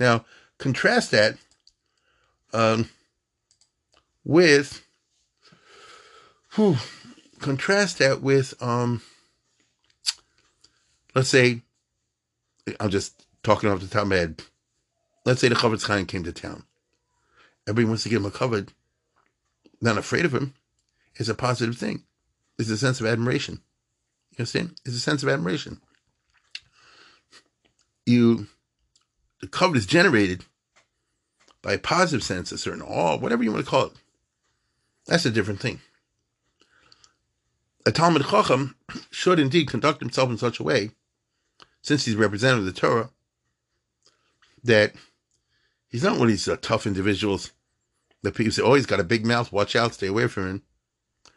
Now, 0.00 0.24
contrast 0.58 1.10
that 1.10 1.36
um, 2.52 2.88
with, 4.24 4.86
whew, 6.54 6.76
contrast 7.38 7.98
that 7.98 8.22
with, 8.22 8.54
um, 8.62 9.02
let's 11.14 11.28
say, 11.28 11.60
I'm 12.80 12.90
just 12.90 13.26
talking 13.42 13.68
off 13.68 13.80
the 13.80 13.86
top 13.88 14.02
of 14.02 14.08
my 14.08 14.16
head. 14.16 14.42
Let's 15.24 15.40
say 15.40 15.48
the 15.48 15.54
Chofetz 15.54 15.86
Chaim 15.86 16.06
came 16.06 16.24
to 16.24 16.32
town. 16.32 16.64
Everybody 17.68 17.88
wants 17.88 18.04
to 18.04 18.08
give 18.08 18.20
him 18.20 18.26
a 18.26 18.30
cover. 18.30 18.66
Not 19.80 19.98
afraid 19.98 20.24
of 20.24 20.34
him. 20.34 20.54
It's 21.16 21.28
a 21.28 21.34
positive 21.34 21.76
thing. 21.76 22.04
It's 22.58 22.70
a 22.70 22.78
sense 22.78 23.00
of 23.00 23.06
admiration. 23.06 23.60
You 24.36 24.42
understand? 24.42 24.76
It's 24.84 24.96
a 24.96 25.00
sense 25.00 25.22
of 25.22 25.28
admiration. 25.28 25.80
You 28.04 28.46
the 29.40 29.46
covet 29.46 29.76
is 29.76 29.86
generated 29.86 30.44
by 31.62 31.72
a 31.72 31.78
positive 31.78 32.22
sense, 32.22 32.52
a 32.52 32.58
certain 32.58 32.82
awe, 32.82 33.16
whatever 33.16 33.42
you 33.42 33.52
want 33.52 33.64
to 33.64 33.70
call 33.70 33.86
it. 33.86 33.92
That's 35.06 35.26
a 35.26 35.30
different 35.30 35.60
thing. 35.60 35.80
A 37.84 37.92
Talmud 37.92 38.26
Chacham 38.26 38.76
should 39.10 39.38
indeed 39.38 39.68
conduct 39.68 40.00
himself 40.00 40.30
in 40.30 40.38
such 40.38 40.60
a 40.60 40.62
way, 40.62 40.90
since 41.82 42.04
he's 42.04 42.16
representative 42.16 42.66
of 42.66 42.74
the 42.74 42.80
Torah, 42.80 43.10
that 44.62 44.94
he's 45.88 46.02
not 46.02 46.18
one 46.18 46.22
of 46.22 46.28
these 46.28 46.48
uh, 46.48 46.56
tough 46.60 46.86
individuals 46.86 47.52
that 48.22 48.34
people 48.34 48.52
say, 48.52 48.62
oh, 48.62 48.74
he's 48.74 48.86
got 48.86 49.00
a 49.00 49.04
big 49.04 49.24
mouth, 49.24 49.52
watch 49.52 49.76
out, 49.76 49.94
stay 49.94 50.08
away 50.08 50.26
from 50.26 50.48
him. 50.48 50.62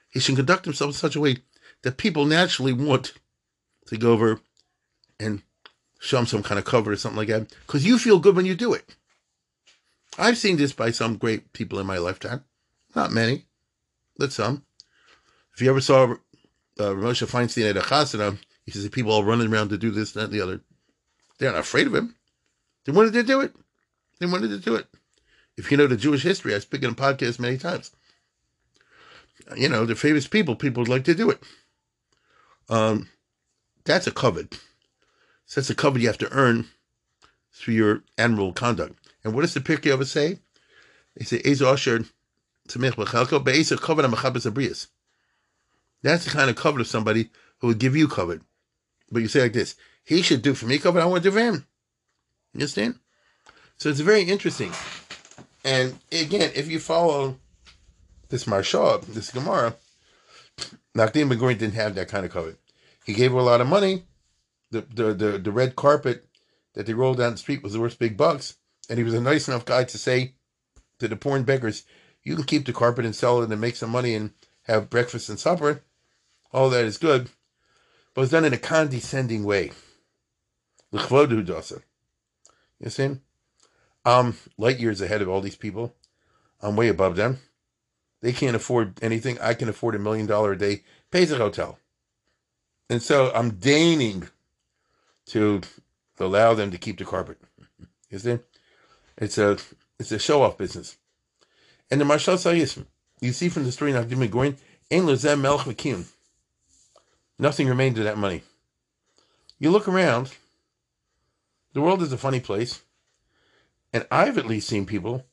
He 0.10 0.20
should 0.20 0.36
conduct 0.36 0.66
himself 0.66 0.90
in 0.90 0.94
such 0.94 1.16
a 1.16 1.20
way 1.20 1.38
that 1.84 1.98
people 1.98 2.26
naturally 2.26 2.74
want 2.74 3.14
to 3.88 3.98
go 3.98 4.12
over 4.12 4.40
and 5.20 5.42
show 6.00 6.18
them 6.18 6.26
some 6.26 6.44
kind 6.44 6.60
of 6.60 6.66
cover 6.66 6.92
or 6.92 6.96
something 6.96 7.18
like 7.18 7.28
that 7.28 7.54
because 7.66 7.86
you 7.86 7.98
feel 7.98 8.20
good 8.20 8.36
when 8.36 8.46
you 8.46 8.56
do 8.56 8.74
it. 8.74 8.96
I've 10.18 10.38
seen 10.38 10.58
this 10.58 10.74
by 10.74 10.92
some 10.92 11.18
great 11.18 11.54
people 11.54 11.80
in 11.80 11.86
my 11.86 11.98
lifetime, 11.98 12.44
not 12.96 13.12
many, 13.12 13.46
but 14.18 14.34
some. 14.34 14.64
If 15.54 15.62
you 15.62 15.70
ever 15.70 15.82
saw 15.82 16.04
uh, 16.04 16.16
Moshe 16.78 17.28
Feinstein 17.28 17.70
at 17.70 17.78
a 17.78 17.82
chasana, 17.82 18.38
he 18.66 18.72
says 18.72 18.88
people 18.90 19.12
all 19.12 19.24
running 19.24 19.52
around 19.52 19.70
to 19.70 19.78
do 19.78 19.92
this, 19.92 20.14
that, 20.14 20.26
and 20.26 20.34
the 20.34 20.42
other. 20.42 20.62
They're 21.38 21.52
not 21.52 21.60
afraid 21.60 21.88
of 21.88 21.96
him. 21.96 22.16
They 22.86 22.92
wanted 22.92 23.14
to 23.14 23.24
do 23.24 23.42
it. 23.42 23.54
They 24.20 24.26
wanted 24.26 24.50
to 24.50 24.58
do 24.58 24.76
it. 24.76 24.88
If 25.58 25.72
you 25.72 25.78
know 25.78 25.88
the 25.88 25.98
Jewish 25.98 26.24
history, 26.24 26.56
I 26.56 26.60
speak 26.60 26.84
in 26.84 26.92
a 26.92 26.94
podcast 26.94 27.40
many 27.40 27.58
times. 27.58 27.92
You 29.56 29.70
know, 29.70 29.86
the 29.86 29.96
famous 29.96 30.28
people, 30.28 30.56
people 30.56 30.82
would 30.82 30.90
like 30.90 31.06
to 31.06 31.16
do 31.16 31.30
it. 31.30 31.42
Um, 32.70 33.10
that's 33.86 34.08
a 34.08 34.12
covet. 34.12 34.54
So 35.46 35.60
that's 35.60 35.70
a 35.70 35.76
covet 35.76 36.02
you 36.02 36.08
have 36.08 36.18
to 36.20 36.32
earn 36.32 36.68
through 37.52 37.74
your 37.74 38.04
admirable 38.18 38.54
conduct. 38.54 38.96
And 39.24 39.34
what 39.34 39.42
does 39.42 39.54
the 39.54 39.60
Pirkei 39.60 39.96
Avos 39.96 40.08
say? 40.08 40.40
They 41.16 41.26
say, 41.26 41.40
Ezo 41.40 41.74
Asher 41.74 42.06
Tzemech 42.68 42.94
B'chalko 42.94 43.44
Be'ezer 43.44 43.78
Covet 43.78 44.06
HaMechabes 44.06 44.50
Abrius. 44.50 44.88
That's 46.02 46.24
the 46.24 46.30
kind 46.30 46.50
of 46.50 46.56
covet 46.56 46.82
of 46.82 46.88
somebody 46.88 47.30
who 47.60 47.68
would 47.68 47.80
give 47.80 47.96
you 47.96 48.08
covet. 48.08 48.42
But 49.12 49.22
you 49.22 49.28
say 49.28 49.42
like 49.42 49.54
this, 49.54 49.76
he 50.06 50.22
should 50.22 50.42
do 50.42 50.54
for 50.54 50.66
me 50.68 50.78
covet, 50.78 51.02
I 51.02 51.06
want 51.06 51.24
to 51.24 51.30
do 51.30 51.34
for 51.36 51.42
him. 51.42 51.66
You 52.54 52.60
understand? 52.60 53.00
So 53.78 53.90
it's 53.90 54.00
very 54.00 54.24
interesting. 54.24 54.72
And 55.66 55.98
again, 56.12 56.52
if 56.56 56.70
you 56.70 56.80
follow 56.80 57.38
this 58.30 58.46
Maharsha, 58.46 59.02
this 59.08 59.32
Gemara, 59.32 59.76
Nachdim 60.98 61.30
Ben 61.30 61.40
Gurion 61.40 61.58
didn't 61.58 61.74
have 61.74 61.96
that 61.96 62.08
kind 62.08 62.26
of 62.26 62.32
covet. 62.32 62.60
He 63.06 63.14
gave 63.14 63.32
her 63.32 63.38
a 63.38 63.44
lot 63.44 63.62
of 63.62 63.68
money, 63.68 64.04
the, 64.72 64.82
the, 64.82 65.14
the, 65.14 65.38
the 65.38 65.52
red 65.52 65.76
carpet 65.76 66.28
that 66.74 66.86
they 66.86 66.94
rolled 66.94 67.18
down 67.18 67.32
the 67.32 67.38
street 67.38 67.64
was 67.64 67.74
the 67.74 67.80
worth 67.80 68.00
big 68.00 68.18
bucks. 68.18 68.58
And 68.90 68.98
he 68.98 69.04
was 69.04 69.14
a 69.14 69.22
nice 69.22 69.48
enough 69.48 69.66
guy 69.66 69.84
to 69.84 69.98
say 69.98 70.36
to 71.00 71.08
the 71.08 71.16
poor 71.16 71.40
beggars, 71.42 71.84
you 72.24 72.36
can 72.36 72.44
keep 72.44 72.66
the 72.66 72.74
carpet 72.74 73.06
and 73.06 73.16
sell 73.16 73.42
it 73.42 73.50
and 73.50 73.62
make 73.62 73.76
some 73.76 73.90
money 73.90 74.16
and 74.16 74.32
have 74.64 74.90
breakfast 74.90 75.30
and 75.30 75.40
supper. 75.40 75.84
All 76.52 76.70
that 76.70 76.86
is 76.86 76.98
good, 76.98 77.30
but 78.14 78.24
it's 78.24 78.32
done 78.32 78.46
in 78.46 78.54
a 78.54 78.58
condescending 78.58 79.44
way. 79.44 79.72
L'chvodu 80.92 81.46
dosa. 81.46 81.82
You 82.80 82.90
see? 82.90 83.18
I'm 84.04 84.38
light 84.58 84.80
years 84.80 85.02
ahead 85.02 85.22
of 85.22 85.30
all 85.30 85.42
these 85.42 85.56
people. 85.56 85.96
I'm 86.62 86.76
way 86.76 86.88
above 86.88 87.16
them. 87.16 87.40
They 88.22 88.34
can't 88.34 88.56
afford 88.56 89.00
anything. 89.02 89.40
I 89.40 89.54
can 89.54 89.70
afford 89.70 89.96
a 89.96 90.00
million 90.00 90.26
dollar 90.26 90.54
a 90.54 90.58
day. 90.58 90.84
Pays 91.12 91.32
a 91.32 91.38
hotel. 91.38 91.80
And 92.90 93.02
so 93.02 93.32
I'm 93.34 93.52
deigning 93.52 94.28
to 95.28 95.62
allow 96.20 96.54
them 96.54 96.72
to 96.72 96.78
keep 96.78 96.98
the 96.98 97.06
carpet. 97.06 97.38
You 98.10 98.20
see? 98.20 98.40
It's 99.18 99.38
a 99.38 99.58
it's 100.00 100.12
a 100.12 100.20
show 100.20 100.42
off 100.42 100.58
business. 100.58 100.98
And 101.92 102.00
the 102.00 102.06
Maharsha 102.06 102.36
Sayis, 102.36 102.84
you 103.20 103.32
see 103.32 103.50
from 103.50 103.64
the 103.64 103.72
story 103.72 103.94
now, 103.94 104.04
Jimmy 104.04 104.28
Gorin, 104.28 104.58
Ein 104.92 105.04
Lozem 105.04 105.42
Melch 105.42 105.62
Mekim. 105.62 106.06
Nothing 107.38 107.68
remained 107.68 107.98
of 107.98 108.04
that 108.04 108.18
money. 108.18 108.44
You 109.60 109.72
look 109.72 109.88
around, 109.88 110.36
the 111.74 111.82
world 111.82 112.02
is 112.02 112.14
a 112.14 112.18
funny 112.18 112.40
place. 112.40 112.82
And 113.92 114.06
I've 114.12 114.38
at 114.38 114.46
least 114.46 114.68
seen 114.68 114.86
people 114.86 115.26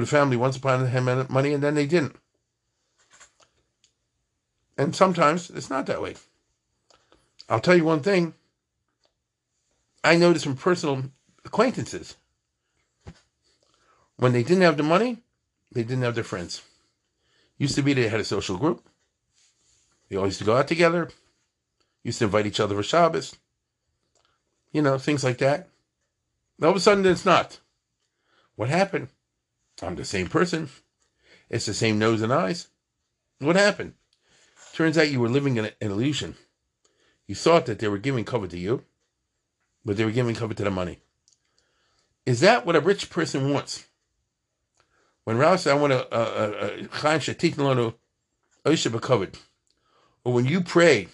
the 0.00 0.06
family 0.06 0.36
once 0.36 0.56
upon 0.56 0.86
had 0.86 1.30
money 1.30 1.52
and 1.52 1.62
then 1.62 1.74
they 1.74 1.86
didn't. 1.86 2.16
And 4.78 4.96
sometimes 4.96 5.50
it's 5.50 5.70
not 5.70 5.86
that 5.86 6.00
way. 6.00 6.16
I'll 7.48 7.60
tell 7.60 7.76
you 7.76 7.84
one 7.84 8.00
thing. 8.00 8.34
I 10.02 10.16
noticed 10.16 10.44
from 10.44 10.56
personal 10.56 11.04
acquaintances. 11.44 12.16
When 14.16 14.32
they 14.32 14.42
didn't 14.42 14.62
have 14.62 14.76
the 14.76 14.82
money, 14.82 15.18
they 15.70 15.82
didn't 15.82 16.02
have 16.02 16.14
their 16.14 16.24
friends. 16.24 16.62
Used 17.58 17.74
to 17.74 17.82
be 17.82 17.92
they 17.92 18.08
had 18.08 18.20
a 18.20 18.24
social 18.24 18.56
group. 18.56 18.82
They 20.08 20.16
all 20.16 20.26
used 20.26 20.38
to 20.38 20.44
go 20.44 20.56
out 20.56 20.68
together. 20.68 21.10
Used 22.02 22.18
to 22.18 22.24
invite 22.24 22.46
each 22.46 22.60
other 22.60 22.74
for 22.74 22.82
Shabbos. 22.82 23.36
You 24.72 24.82
know, 24.82 24.98
things 24.98 25.22
like 25.22 25.38
that. 25.38 25.68
All 26.62 26.70
of 26.70 26.76
a 26.76 26.80
sudden, 26.80 27.04
it's 27.06 27.24
not. 27.24 27.60
What 28.56 28.68
happened? 28.68 29.08
I'm 29.80 29.96
the 29.96 30.04
same 30.04 30.28
person. 30.28 30.68
It's 31.48 31.66
the 31.66 31.74
same 31.74 31.98
nose 31.98 32.22
and 32.22 32.32
eyes. 32.32 32.68
What 33.38 33.56
happened? 33.56 33.94
Turns 34.74 34.96
out 34.96 35.10
you 35.10 35.20
were 35.20 35.28
living 35.28 35.56
in 35.56 35.66
an 35.66 35.72
illusion. 35.80 36.36
You 37.26 37.34
thought 37.34 37.66
that 37.66 37.78
they 37.78 37.88
were 37.88 37.98
giving 37.98 38.24
cover 38.24 38.46
to 38.46 38.58
you, 38.58 38.84
but 39.84 39.96
they 39.96 40.04
were 40.04 40.10
giving 40.10 40.34
cover 40.34 40.54
to 40.54 40.64
the 40.64 40.70
money. 40.70 41.00
Is 42.24 42.40
that 42.40 42.64
what 42.64 42.76
a 42.76 42.80
rich 42.80 43.10
person 43.10 43.52
wants? 43.52 43.86
When 45.24 45.38
Rav 45.38 45.60
said, 45.60 45.72
I 45.72 45.80
want 45.80 45.92
a 45.92 46.88
Chaim 46.90 47.20
Shatit 47.20 47.54
Lanu 47.54 47.94
Oisha 48.64 49.00
covered, 49.00 49.38
or 50.24 50.32
when 50.32 50.46
you 50.46 50.60
pray, 50.60 51.08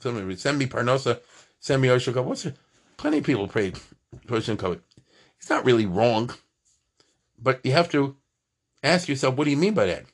somebody 0.00 0.36
send 0.36 0.58
me 0.58 0.66
Parnosa, 0.66 1.20
send 1.60 1.82
me 1.82 1.88
Oisha 1.88 2.24
What's 2.24 2.46
it? 2.46 2.56
Plenty 2.96 3.18
of 3.18 3.24
people 3.24 3.48
pray 3.48 3.72
Oisha 4.26 4.58
covered. 4.58 4.82
It's 5.38 5.50
not 5.50 5.64
really 5.64 5.86
wrong, 5.86 6.30
but 7.42 7.60
you 7.64 7.72
have 7.72 7.90
to 7.90 8.16
ask 8.82 9.08
yourself, 9.08 9.36
what 9.36 9.44
do 9.44 9.50
you 9.50 9.56
mean 9.56 9.74
by 9.74 9.86
that? 9.86 10.04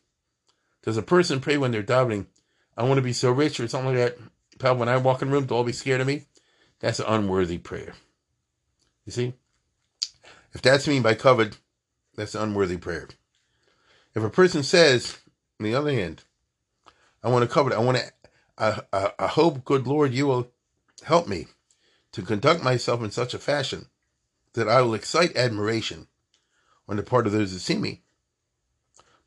Does 0.82 0.96
a 0.96 1.02
person 1.02 1.40
pray 1.40 1.58
when 1.58 1.70
they're 1.70 1.82
davening, 1.82 2.26
I 2.76 2.84
want 2.84 2.98
to 2.98 3.02
be 3.02 3.12
so 3.12 3.30
rich 3.30 3.60
or 3.60 3.68
something 3.68 3.94
like 3.94 4.16
that? 4.16 4.18
Pal, 4.58 4.76
when 4.76 4.88
I 4.88 4.96
walk 4.96 5.22
in 5.22 5.28
the 5.28 5.34
room, 5.34 5.46
they'll 5.46 5.58
all 5.58 5.64
be 5.64 5.72
scared 5.72 6.00
of 6.00 6.06
me. 6.06 6.24
That's 6.80 7.00
an 7.00 7.06
unworthy 7.08 7.58
prayer. 7.58 7.94
You 9.04 9.12
see? 9.12 9.34
If 10.52 10.62
that's 10.62 10.88
mean 10.88 11.02
by 11.02 11.14
covered, 11.14 11.56
that's 12.16 12.34
an 12.34 12.42
unworthy 12.42 12.76
prayer. 12.76 13.08
If 14.14 14.22
a 14.22 14.30
person 14.30 14.62
says, 14.62 15.18
on 15.60 15.64
the 15.64 15.74
other 15.74 15.92
hand, 15.92 16.22
I 17.22 17.28
want 17.28 17.48
to 17.48 17.52
cover 17.52 17.70
it, 17.70 17.76
I 17.76 17.80
want 17.80 17.98
to, 17.98 18.04
I, 18.56 18.80
I, 18.92 19.12
I 19.18 19.26
hope, 19.26 19.64
good 19.64 19.86
Lord, 19.86 20.12
you 20.12 20.26
will 20.26 20.50
help 21.04 21.28
me 21.28 21.46
to 22.12 22.22
conduct 22.22 22.62
myself 22.62 23.02
in 23.02 23.10
such 23.10 23.34
a 23.34 23.38
fashion 23.38 23.86
that 24.54 24.68
I 24.68 24.82
will 24.82 24.94
excite 24.94 25.36
admiration 25.36 26.08
on 26.88 26.96
the 26.96 27.02
part 27.02 27.26
of 27.26 27.32
those 27.32 27.52
who 27.52 27.58
see 27.58 27.76
me 27.76 28.02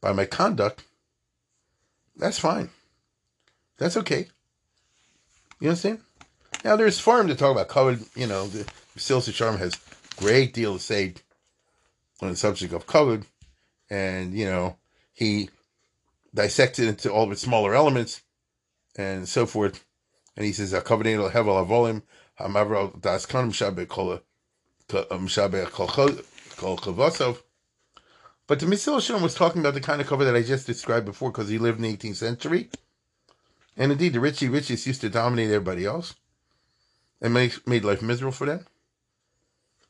by 0.02 0.12
my 0.12 0.26
conduct, 0.26 0.84
that's 2.16 2.40
fine. 2.40 2.70
That's 3.78 3.98
okay. 3.98 4.28
You 5.60 5.70
understand? 5.70 6.00
Now 6.64 6.76
there's 6.76 7.00
farm 7.00 7.28
to 7.28 7.36
talk 7.36 7.52
about 7.52 7.70
covered, 7.70 8.02
you 8.16 8.28
know, 8.28 8.48
the 8.48 8.66
Silsa 8.98 9.34
Charm 9.34 9.58
has 9.58 9.80
great 10.18 10.54
deal 10.54 10.74
to 10.74 10.80
say 10.80 11.14
on 12.22 12.30
the 12.30 12.36
subject 12.36 12.74
of 12.74 12.88
covered, 12.88 13.26
and 13.90 14.34
you 14.34 14.46
know, 14.46 14.78
he 15.14 15.50
dissects 16.34 16.80
it 16.80 16.88
into 16.88 17.12
all 17.12 17.24
of 17.24 17.32
its 17.32 17.42
smaller 17.42 17.74
elements 17.74 18.22
and 18.96 19.28
so 19.28 19.46
forth. 19.46 19.84
And 20.38 20.46
he 20.46 20.54
says, 20.54 20.74
a 20.74 20.82
Covenant 20.82 21.34
hevel 21.34 21.66
avolim, 21.66 22.04
hamavra 22.40 23.00
das 23.02 23.26
kanim 23.26 23.52
shabe 23.52 23.88
kol 23.88 24.20
kol 24.88 26.78
chavosov. 26.78 27.42
But 28.52 28.60
the 28.60 29.00
Shalom 29.00 29.22
was 29.22 29.34
talking 29.34 29.62
about 29.62 29.76
the 29.76 29.80
kind 29.80 30.02
of 30.02 30.08
cover 30.08 30.26
that 30.26 30.36
I 30.36 30.42
just 30.42 30.68
described 30.68 31.06
before 31.06 31.32
because 31.32 31.48
he 31.48 31.58
lived 31.58 31.78
in 31.78 31.84
the 31.84 31.96
18th 31.96 32.18
century. 32.18 32.70
And 33.78 33.94
indeed, 33.94 34.12
the 34.12 34.20
Richie 34.20 34.50
Richies 34.50 34.86
used 34.86 35.00
to 35.00 35.10
dominate 35.10 35.52
everybody 35.52 35.86
else 35.86 36.16
and 37.22 37.34
make, 37.34 37.66
made 37.66 37.86
life 37.86 38.02
miserable 38.02 38.34
for 38.34 38.48
them. 38.48 38.66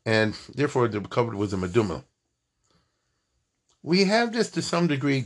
And 0.06 0.36
therefore, 0.54 0.88
the 0.88 1.02
cover 1.02 1.36
was 1.36 1.54
a 1.54 1.58
meduma. 1.58 2.04
We 3.82 4.04
have 4.04 4.32
this 4.32 4.52
to 4.52 4.62
some 4.62 4.86
degree 4.86 5.26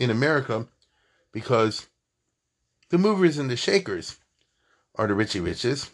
in 0.00 0.10
America 0.10 0.66
because 1.30 1.86
the 2.88 2.98
movers 2.98 3.38
and 3.38 3.48
the 3.48 3.56
shakers 3.56 4.18
are 4.96 5.06
the 5.06 5.14
Richie 5.14 5.38
Riches. 5.38 5.90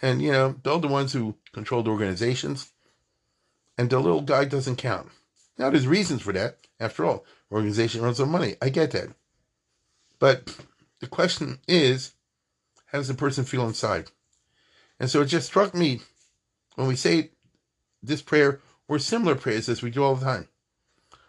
And, 0.00 0.22
you 0.22 0.32
know, 0.32 0.54
they're 0.62 0.78
the 0.78 0.88
ones 0.88 1.12
who 1.12 1.34
control 1.52 1.82
the 1.82 1.90
organizations. 1.90 2.72
And 3.76 3.90
the 3.90 3.98
little 3.98 4.22
guy 4.22 4.46
doesn't 4.46 4.76
count. 4.76 5.10
Now, 5.58 5.70
there's 5.70 5.86
reasons 5.86 6.22
for 6.22 6.32
that. 6.32 6.58
After 6.78 7.04
all, 7.04 7.24
organization 7.52 8.02
runs 8.02 8.20
on 8.20 8.30
money. 8.30 8.56
I 8.62 8.70
get 8.70 8.92
that. 8.92 9.10
But 10.18 10.56
the 11.00 11.06
question 11.06 11.58
is, 11.68 12.14
how 12.86 12.98
does 12.98 13.08
the 13.08 13.14
person 13.14 13.44
feel 13.44 13.66
inside? 13.66 14.10
And 14.98 15.10
so 15.10 15.22
it 15.22 15.26
just 15.26 15.46
struck 15.46 15.74
me 15.74 16.00
when 16.76 16.88
we 16.88 16.96
say 16.96 17.30
this 18.02 18.22
prayer 18.22 18.60
or 18.88 18.98
similar 18.98 19.34
prayers 19.34 19.68
as 19.68 19.82
we 19.82 19.90
do 19.90 20.02
all 20.02 20.16
the 20.16 20.24
time. 20.24 20.48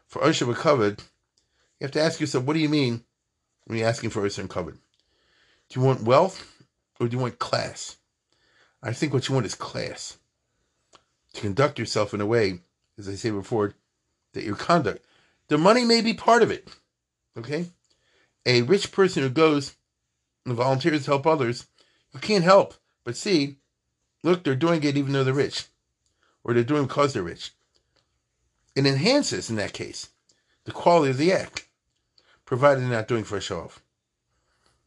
For 0.08 0.22
Osha 0.22 0.54
covered, 0.56 1.00
you 1.80 1.86
have 1.86 1.92
to 1.92 2.02
ask 2.02 2.20
yourself, 2.20 2.44
what 2.44 2.54
do 2.54 2.60
you 2.60 2.70
mean 2.70 3.04
when 3.66 3.78
you're 3.78 3.88
asking 3.88 4.10
for 4.10 4.22
Osha 4.22 4.48
covered? 4.50 4.78
Do 5.70 5.80
you 5.80 5.86
want 5.86 6.04
wealth 6.04 6.64
or 7.00 7.08
do 7.08 7.16
you 7.16 7.22
want 7.22 7.40
class? 7.40 7.98
I 8.84 8.94
think 8.94 9.14
what 9.14 9.30
you 9.30 9.36
want 9.36 9.46
is 9.46 9.56
class. 9.56 10.18
To 11.34 11.42
conduct 11.42 11.80
yourself 11.80 12.14
in 12.14 12.20
a 12.20 12.26
way, 12.26 12.60
as 12.98 13.08
I 13.08 13.16
say 13.16 13.30
before, 13.30 13.76
that 14.34 14.44
your 14.44 14.56
conduct, 14.56 15.06
the 15.48 15.58
money 15.58 15.84
may 15.86 16.02
be 16.02 16.14
part 16.14 16.42
of 16.42 16.52
it. 16.52 16.68
Okay? 17.38 17.68
A 18.46 18.62
rich 18.64 18.92
person 18.92 19.24
who 19.24 19.30
goes 19.30 19.76
and 20.46 20.56
volunteers 20.56 21.06
to 21.06 21.12
help 21.12 21.28
others, 21.28 21.68
you 22.14 22.20
can't 22.20 22.44
help 22.44 22.76
but 23.04 23.18
see, 23.18 23.58
look, 24.24 24.44
they're 24.44 24.56
doing 24.56 24.84
it 24.84 24.98
even 24.98 25.14
though 25.14 25.24
they're 25.24 25.34
rich. 25.34 25.66
Or 26.44 26.54
they're 26.54 26.64
doing 26.64 26.84
it 26.84 26.88
because 26.88 27.14
they're 27.14 27.24
rich. 27.24 27.52
It 28.76 28.86
enhances, 28.86 29.50
in 29.50 29.58
that 29.58 29.74
case, 29.74 30.10
the 30.64 30.72
quality 30.72 31.12
of 31.12 31.18
the 31.18 31.34
act, 31.34 31.68
provided 32.46 32.84
they're 32.84 32.90
not 32.90 33.08
doing 33.08 33.22
it 33.22 33.28
for 33.28 33.40
show 33.42 33.62
off. 33.62 33.82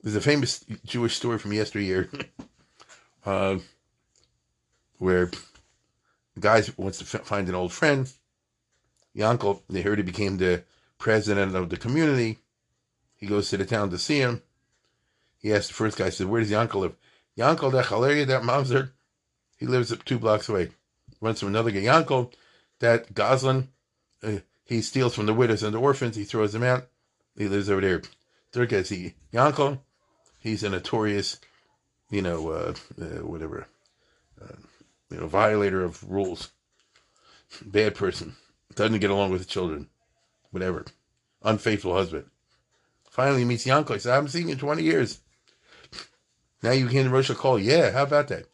There's 0.03 0.17
a 0.17 0.21
famous 0.21 0.65
Jewish 0.85 1.17
story 1.17 1.39
from 1.39 1.53
yesteryear 1.53 2.11
uh, 3.27 3.59
where 4.99 5.31
the 6.35 6.41
guy 6.41 6.63
wants 6.77 6.99
to 6.99 7.05
find 7.05 7.49
an 7.49 7.55
old 7.55 7.73
friend 7.73 8.11
Yankel, 9.17 9.63
they 9.69 9.83
heard 9.83 9.99
he 9.99 10.05
became 10.05 10.37
the 10.37 10.65
president 10.99 11.55
of 11.55 11.71
the 11.71 11.77
community. 11.77 12.39
He 13.17 13.27
goes 13.27 13.49
to 13.51 13.57
the 13.57 13.65
town 13.65 13.91
to 13.91 13.99
see 13.99 14.19
him. 14.19 14.43
He 15.39 15.53
asks 15.53 15.69
the 15.69 15.75
first 15.75 15.99
guy, 15.99 16.11
says, 16.11 16.27
Where 16.27 16.41
does 16.41 16.51
Yankel 16.51 16.81
live? 16.81 16.97
Yankel, 17.39 17.73
that 17.73 17.87
Chaleria, 17.87 18.27
that 18.27 18.43
Mamzer, 18.43 18.91
he 19.57 19.67
lives 19.67 19.95
two 20.05 20.19
blocks 20.19 20.49
away. 20.49 20.71
Runs 21.21 21.41
from 21.41 21.49
another 21.49 21.71
guy. 21.71 21.81
Yankel, 21.81 22.33
that 22.81 23.15
Goslin, 23.15 23.69
uh, 24.23 24.39
he 24.65 24.81
steals 24.81 25.15
from 25.15 25.27
the 25.27 25.35
widows 25.35 25.63
and 25.63 25.75
the 25.75 25.81
orphans. 25.81 26.17
He 26.17 26.25
throws 26.25 26.53
them 26.53 26.63
out. 26.63 26.87
He 27.37 27.49
lives 27.49 27.71
over 27.71 27.81
there. 27.81 28.03
Third 28.53 28.69
guy, 28.69 28.83
see 28.83 29.15
Yankel, 29.33 29.81
he's 30.39 30.63
a 30.63 30.71
notorious, 30.71 31.41
you 32.11 32.23
know, 32.23 32.51
uh, 32.51 32.75
uh, 33.01 33.27
whatever, 33.27 33.67
uh, 34.41 34.55
you 35.11 35.19
know, 35.19 35.27
violator 35.27 35.85
of 35.85 36.09
rules. 36.09 36.51
Bad 37.65 37.95
person 37.95 38.37
doesn't 38.77 38.99
get 39.01 39.11
along 39.11 39.31
with 39.31 39.41
the 39.41 39.47
children, 39.47 39.89
whatever, 40.51 40.85
unfaithful 41.43 41.95
husband. 41.95 42.27
Finally, 43.11 43.41
he 43.41 43.45
meets 43.45 43.67
Yanko. 43.67 43.95
He 43.95 44.01
says, 44.01 44.11
I 44.11 44.17
haven't 44.17 44.31
seen 44.31 44.49
you 44.49 44.55
in 44.55 44.59
20 44.59 44.83
years. 44.83 45.21
Now 46.63 46.73
you 46.73 46.87
can 46.89 47.11
rush 47.11 47.31
a 47.31 47.35
call. 47.35 47.59
Yeah, 47.59 47.91
how 47.91 48.05
about 48.05 48.29
that? 48.29 48.47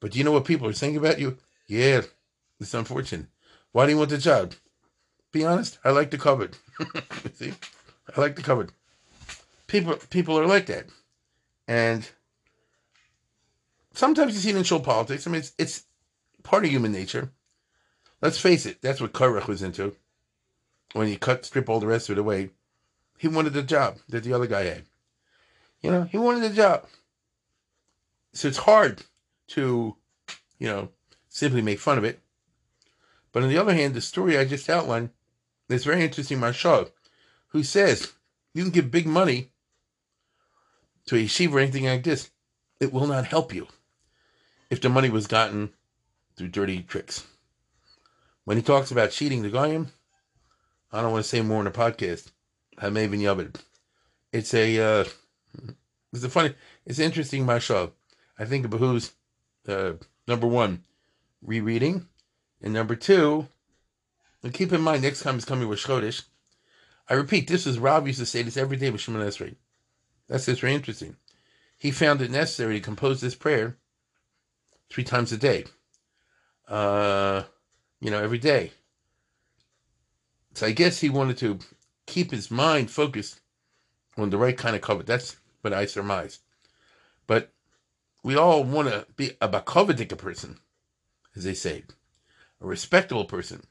But 0.00 0.12
do 0.12 0.18
you 0.18 0.24
know 0.24 0.32
what 0.32 0.44
people 0.44 0.68
are 0.68 0.72
saying 0.72 0.96
about 0.96 1.18
you? 1.18 1.38
Yeah, 1.66 2.02
it's 2.60 2.74
unfortunate. 2.74 3.26
Why 3.72 3.86
do 3.86 3.92
you 3.92 3.98
want 3.98 4.10
the 4.10 4.18
job? 4.18 4.54
Be 5.32 5.44
honest, 5.44 5.78
I 5.84 5.90
like 5.90 6.10
the 6.10 6.18
cupboard. 6.18 6.56
See? 7.34 7.54
I 8.14 8.20
like 8.20 8.36
the 8.36 8.42
cupboard. 8.42 8.70
people 9.66 9.96
people 10.10 10.38
are 10.38 10.46
like 10.46 10.66
that, 10.66 10.86
and 11.66 12.08
sometimes 13.94 14.34
you 14.34 14.40
see 14.40 14.50
it 14.50 14.56
in 14.56 14.62
show 14.62 14.78
politics. 14.78 15.26
I 15.26 15.30
mean, 15.30 15.40
it's, 15.40 15.52
it's 15.58 15.84
part 16.42 16.64
of 16.64 16.70
human 16.70 16.92
nature. 16.92 17.32
Let's 18.24 18.40
face 18.40 18.64
it, 18.64 18.80
that's 18.80 19.02
what 19.02 19.12
Korach 19.12 19.48
was 19.48 19.60
into. 19.60 19.94
When 20.94 21.08
he 21.08 21.16
cut, 21.16 21.44
strip 21.44 21.68
all 21.68 21.78
the 21.78 21.86
rest 21.86 22.08
of 22.08 22.16
it 22.16 22.20
away, 22.20 22.48
he 23.18 23.28
wanted 23.28 23.52
the 23.52 23.62
job 23.62 23.98
that 24.08 24.24
the 24.24 24.32
other 24.32 24.46
guy 24.46 24.64
had. 24.64 24.84
You 25.82 25.90
know, 25.90 26.04
he 26.04 26.16
wanted 26.16 26.40
the 26.40 26.56
job. 26.56 26.86
So 28.32 28.48
it's 28.48 28.56
hard 28.56 29.02
to, 29.48 29.96
you 30.58 30.66
know, 30.66 30.88
simply 31.28 31.60
make 31.60 31.78
fun 31.78 31.98
of 31.98 32.04
it. 32.04 32.18
But 33.30 33.42
on 33.42 33.50
the 33.50 33.58
other 33.58 33.74
hand, 33.74 33.92
the 33.92 34.00
story 34.00 34.38
I 34.38 34.46
just 34.46 34.70
outlined 34.70 35.10
is 35.68 35.84
very 35.84 36.02
interesting. 36.02 36.38
Maharsha, 36.38 36.90
who 37.48 37.62
says 37.62 38.14
you 38.54 38.62
can 38.62 38.72
give 38.72 38.90
big 38.90 39.06
money 39.06 39.50
to 41.08 41.16
a 41.16 41.18
yeshiva 41.18 41.52
or 41.52 41.58
anything 41.58 41.84
like 41.84 42.04
this, 42.04 42.30
it 42.80 42.90
will 42.90 43.06
not 43.06 43.26
help 43.26 43.54
you 43.54 43.66
if 44.70 44.80
the 44.80 44.88
money 44.88 45.10
was 45.10 45.26
gotten 45.26 45.74
through 46.36 46.48
dirty 46.48 46.80
tricks. 46.80 47.26
When 48.44 48.56
he 48.56 48.62
talks 48.62 48.90
about 48.90 49.10
cheating 49.10 49.42
the 49.42 49.50
Goyim, 49.50 49.88
I 50.92 51.00
don't 51.00 51.12
want 51.12 51.24
to 51.24 51.28
say 51.28 51.40
more 51.40 51.60
in 51.60 51.64
the 51.64 51.70
podcast. 51.70 52.30
I 52.78 52.90
may 52.90 53.02
have 53.02 53.10
been 53.10 53.20
yabed. 53.20 53.56
It's 54.32 54.52
a 54.52 54.78
uh, 54.78 55.04
it's 56.12 56.24
a 56.24 56.28
funny 56.28 56.54
it's 56.84 56.98
interesting 56.98 57.46
mashal. 57.46 57.92
I 58.38 58.44
think 58.44 58.64
it 58.64 58.68
behooves 58.68 59.12
uh, 59.68 59.92
number 60.26 60.46
one, 60.46 60.84
rereading, 61.42 62.08
and 62.60 62.74
number 62.74 62.96
two, 62.96 63.48
and 64.42 64.52
keep 64.52 64.72
in 64.72 64.80
mind 64.80 65.02
next 65.02 65.22
time 65.22 65.36
it's 65.36 65.44
coming 65.44 65.68
with 65.68 65.78
Chodesh. 65.78 66.24
I 67.08 67.14
repeat, 67.14 67.48
this 67.48 67.66
is 67.66 67.78
Rav 67.78 68.06
used 68.06 68.18
to 68.18 68.26
say 68.26 68.42
this 68.42 68.56
every 68.56 68.76
day 68.76 68.90
with 68.90 69.00
Shimon 69.00 69.22
Esrei. 69.22 69.56
That's 70.28 70.46
just 70.46 70.62
very 70.62 70.74
interesting. 70.74 71.16
He 71.78 71.90
found 71.90 72.22
it 72.22 72.30
necessary 72.30 72.78
to 72.78 72.84
compose 72.84 73.20
this 73.20 73.34
prayer 73.34 73.76
three 74.90 75.04
times 75.04 75.32
a 75.32 75.36
day. 75.36 75.64
Uh, 76.66 77.44
you 78.00 78.10
know, 78.10 78.22
every 78.22 78.38
day. 78.38 78.72
So 80.54 80.66
I 80.66 80.72
guess 80.72 81.00
he 81.00 81.10
wanted 81.10 81.38
to 81.38 81.58
keep 82.06 82.30
his 82.30 82.50
mind 82.50 82.90
focused 82.90 83.40
on 84.16 84.30
the 84.30 84.38
right 84.38 84.56
kind 84.56 84.76
of 84.76 84.82
cover. 84.82 85.02
That's 85.02 85.36
what 85.62 85.72
I 85.72 85.86
surmise. 85.86 86.38
But 87.26 87.52
we 88.22 88.36
all 88.36 88.62
want 88.64 88.88
to 88.88 89.06
be 89.16 89.32
a 89.40 89.48
bakovidik 89.48 90.16
person, 90.16 90.58
as 91.34 91.44
they 91.44 91.54
say, 91.54 91.84
a 92.60 92.66
respectable 92.66 93.24
person. 93.24 93.64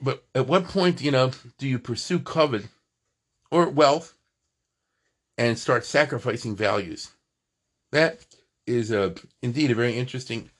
But 0.00 0.24
at 0.34 0.46
what 0.46 0.64
point, 0.64 1.02
you 1.02 1.10
know, 1.10 1.32
do 1.58 1.66
you 1.66 1.78
pursue 1.78 2.18
covet 2.18 2.68
or 3.50 3.68
wealth 3.68 4.14
and 5.38 5.58
start 5.58 5.84
sacrificing 5.84 6.54
values? 6.54 7.10
That 7.92 8.24
is 8.66 8.90
a, 8.90 9.14
indeed 9.42 9.70
a 9.70 9.74
very 9.74 9.96
interesting 9.96 10.50